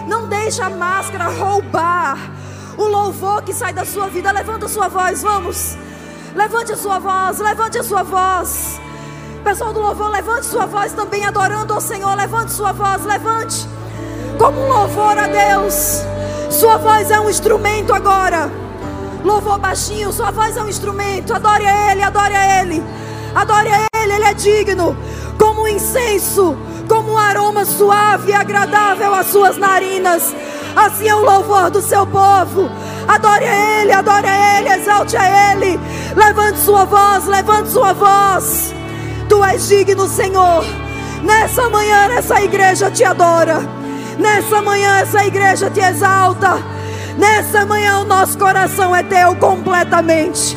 não 0.06 0.28
deixa 0.28 0.66
a 0.66 0.70
máscara 0.70 1.26
roubar 1.26 2.38
o 2.78 2.84
louvor 2.84 3.42
que 3.42 3.52
sai 3.52 3.72
da 3.72 3.84
sua 3.84 4.08
vida. 4.08 4.30
Levanta 4.30 4.66
a 4.66 4.68
sua 4.68 4.88
voz, 4.88 5.22
vamos. 5.22 5.76
Levante 6.34 6.72
a 6.72 6.76
sua 6.76 6.98
voz, 6.98 7.40
levante 7.40 7.78
a 7.78 7.82
sua 7.82 8.02
voz. 8.04 8.80
Pessoal 9.42 9.72
do 9.72 9.80
louvor, 9.80 10.08
levante 10.10 10.46
sua 10.46 10.66
voz 10.66 10.92
também 10.92 11.24
adorando 11.26 11.74
ao 11.74 11.80
Senhor. 11.80 12.14
Levante 12.14 12.52
sua 12.52 12.72
voz, 12.72 13.04
levante. 13.04 13.68
Como 14.38 14.60
um 14.60 14.68
louvor 14.68 15.18
a 15.18 15.26
Deus. 15.26 16.02
Sua 16.50 16.76
voz 16.76 17.10
é 17.10 17.20
um 17.20 17.28
instrumento 17.28 17.92
agora. 17.92 18.50
Louvor 19.24 19.58
baixinho, 19.58 20.12
sua 20.12 20.30
voz 20.30 20.56
é 20.56 20.62
um 20.62 20.68
instrumento. 20.68 21.34
Adore 21.34 21.66
a 21.66 21.92
Ele, 21.92 22.02
adore 22.02 22.34
a 22.34 22.62
Ele. 22.62 22.82
Adore 23.34 23.68
a 23.68 23.86
Ele, 24.00 24.12
Ele 24.12 24.24
é 24.24 24.34
digno. 24.34 24.96
Como 25.36 25.62
um 25.62 25.68
incenso, 25.68 26.56
como 26.88 27.12
um 27.12 27.18
aroma 27.18 27.64
suave 27.64 28.30
e 28.30 28.34
agradável 28.34 29.12
às 29.14 29.26
suas 29.26 29.56
narinas. 29.56 30.34
Assim 30.78 31.08
é 31.08 31.14
o 31.14 31.24
louvor 31.24 31.70
do 31.70 31.82
seu 31.82 32.06
povo. 32.06 32.70
Adore 33.08 33.44
a 33.44 33.80
Ele, 33.82 33.92
adore 33.92 34.28
a 34.28 34.58
Ele, 34.58 34.68
exalte 34.68 35.16
a 35.16 35.52
Ele. 35.52 35.78
Levante 36.14 36.58
sua 36.60 36.84
voz, 36.84 37.26
levante 37.26 37.70
sua 37.70 37.92
voz. 37.92 38.72
Tu 39.28 39.44
és 39.44 39.66
digno, 39.66 40.06
Senhor. 40.06 40.64
Nessa 41.24 41.68
manhã, 41.68 42.08
essa 42.16 42.40
igreja 42.40 42.92
te 42.92 43.02
adora. 43.02 43.60
Nessa 44.20 44.62
manhã, 44.62 44.98
essa 44.98 45.26
igreja 45.26 45.68
te 45.68 45.80
exalta. 45.80 46.62
Nessa 47.18 47.66
manhã 47.66 47.98
o 47.98 48.04
nosso 48.04 48.38
coração 48.38 48.94
é 48.94 49.02
teu 49.02 49.34
completamente. 49.34 50.56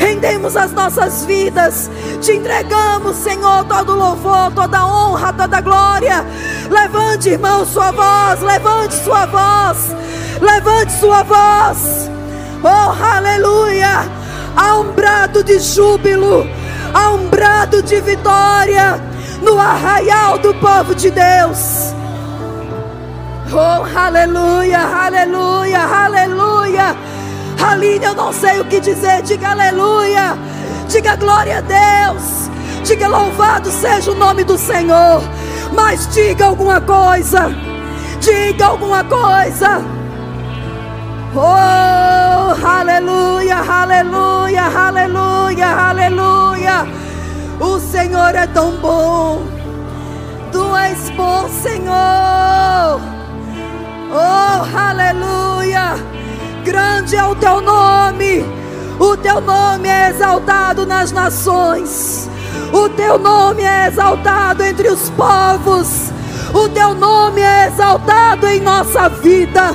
Rendemos 0.00 0.56
as 0.56 0.72
nossas 0.72 1.26
vidas, 1.26 1.90
te 2.22 2.32
entregamos, 2.32 3.16
Senhor, 3.16 3.64
todo 3.66 3.94
louvor, 3.94 4.50
toda 4.52 4.86
honra, 4.86 5.30
toda 5.30 5.60
glória. 5.60 6.24
Levante, 6.70 7.28
irmão, 7.28 7.66
sua 7.66 7.90
voz, 7.92 8.40
levante 8.40 8.94
sua 8.94 9.26
voz, 9.26 9.94
levante 10.40 10.92
sua 10.92 11.22
voz. 11.22 12.10
Oh, 12.64 13.04
aleluia! 13.04 14.10
Há 14.56 14.78
um 14.78 14.90
brado 14.92 15.44
de 15.44 15.58
júbilo, 15.58 16.48
há 16.94 17.10
um 17.10 17.28
brado 17.28 17.82
de 17.82 18.00
vitória 18.00 18.98
no 19.42 19.60
arraial 19.60 20.38
do 20.38 20.54
povo 20.54 20.94
de 20.94 21.10
Deus. 21.10 21.94
Oh, 23.52 23.98
aleluia, 23.98 24.80
aleluia, 24.80 25.82
aleluia. 25.82 26.96
Aline, 27.62 28.04
eu 28.04 28.14
não 28.14 28.32
sei 28.32 28.60
o 28.60 28.64
que 28.64 28.80
dizer. 28.80 29.22
Diga 29.22 29.50
aleluia. 29.50 30.36
Diga 30.88 31.16
glória 31.16 31.58
a 31.58 31.60
Deus. 31.60 32.50
Diga 32.84 33.06
louvado 33.08 33.70
seja 33.70 34.10
o 34.10 34.14
nome 34.14 34.44
do 34.44 34.56
Senhor. 34.56 35.22
Mas 35.72 36.08
diga 36.08 36.46
alguma 36.46 36.80
coisa. 36.80 37.50
Diga 38.20 38.66
alguma 38.66 39.04
coisa. 39.04 39.82
Oh, 41.32 42.66
aleluia, 42.66 43.58
aleluia, 43.58 44.64
aleluia, 44.64 45.68
aleluia. 45.68 46.86
O 47.60 47.78
Senhor 47.78 48.34
é 48.34 48.46
tão 48.48 48.72
bom. 48.78 49.42
Tu 50.50 50.76
és 50.76 51.10
bom, 51.10 51.48
Senhor. 51.48 53.00
Oh, 54.12 54.76
aleluia! 54.76 54.99
Grande 57.00 57.16
é 57.16 57.24
o 57.24 57.34
teu 57.34 57.62
nome. 57.62 58.44
O 58.98 59.16
teu 59.16 59.40
nome 59.40 59.88
é 59.88 60.10
exaltado 60.10 60.84
nas 60.84 61.10
nações. 61.10 62.28
O 62.74 62.90
teu 62.90 63.18
nome 63.18 63.62
é 63.62 63.86
exaltado 63.86 64.62
entre 64.62 64.88
os 64.88 65.08
povos. 65.08 66.12
O 66.52 66.68
teu 66.68 66.92
nome 66.94 67.40
é 67.40 67.68
exaltado 67.68 68.46
em 68.46 68.60
nossa 68.60 69.08
vida. 69.08 69.74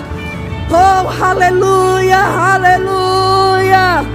Oh, 0.70 1.24
aleluia, 1.26 2.20
aleluia. 2.20 4.06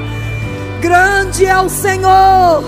Grande 0.81 1.47
é 1.47 1.59
o 1.59 1.69
Senhor. 1.69 2.63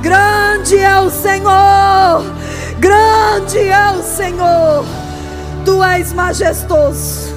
Grande 0.00 0.78
é 0.78 0.98
o 0.98 1.10
Senhor. 1.10 2.24
Grande 2.78 3.58
é 3.58 3.90
o 3.90 4.02
Senhor. 4.02 4.86
Tu 5.66 5.84
és 5.84 6.14
majestoso. 6.14 7.36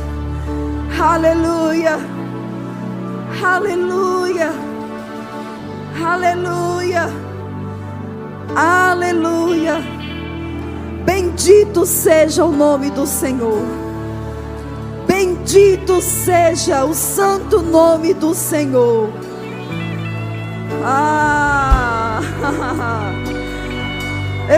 Aleluia. 0.97 2.18
Aleluia. 3.43 4.51
Aleluia. 6.05 7.09
Aleluia. 8.55 9.75
Bendito 11.05 11.85
seja 11.85 12.43
o 12.43 12.51
nome 12.51 12.89
do 12.91 13.07
Senhor. 13.07 13.63
Bendito 15.07 16.01
seja 16.01 16.83
o 16.83 16.93
santo 16.93 17.61
nome 17.61 18.13
do 18.13 18.33
Senhor. 18.33 19.09
Ah! 20.83 22.19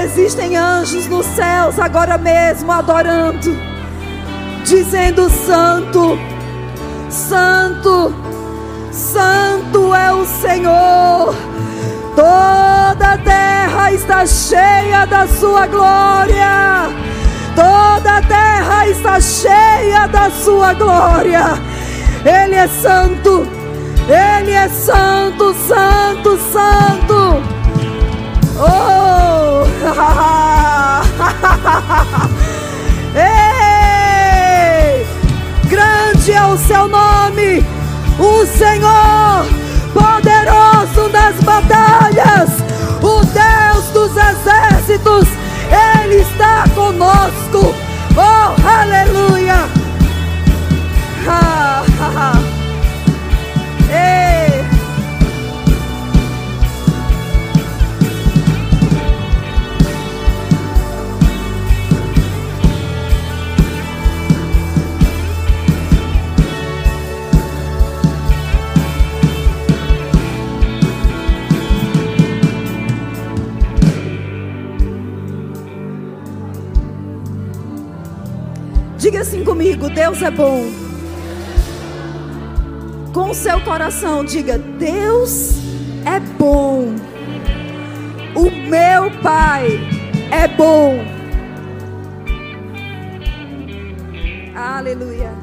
Existem 0.03 0.57
anjos 0.57 1.07
nos 1.07 1.25
céus 1.25 1.77
agora 1.77 2.17
mesmo 2.17 2.71
adorando, 2.71 3.55
dizendo: 4.65 5.29
Santo, 5.29 6.17
Santo, 7.09 8.13
Santo 8.91 9.95
é 9.95 10.11
o 10.11 10.25
Senhor. 10.25 11.33
Toda 12.15 13.13
a 13.13 13.17
terra 13.17 13.93
está 13.93 14.25
cheia 14.25 15.05
da 15.05 15.25
Sua 15.27 15.65
glória. 15.65 16.89
Toda 17.55 18.17
a 18.17 18.21
terra 18.21 18.87
está 18.87 19.19
cheia 19.19 20.07
da 20.07 20.29
Sua 20.29 20.73
glória. 20.73 21.43
Ele 22.25 22.55
é 22.55 22.67
santo. 22.67 23.47
Ele 24.09 24.51
é 24.51 24.67
santo, 24.67 25.53
está 47.11 47.40
Comigo: 79.43 79.89
Deus 79.89 80.21
é 80.21 80.31
bom. 80.31 80.63
Com 83.13 83.33
seu 83.33 83.59
coração, 83.61 84.23
diga: 84.23 84.57
Deus 84.57 85.57
é 86.05 86.19
bom. 86.37 86.95
O 88.35 88.51
meu 88.69 89.11
Pai 89.21 89.79
é 90.31 90.47
bom. 90.47 91.03
Aleluia. 94.55 95.40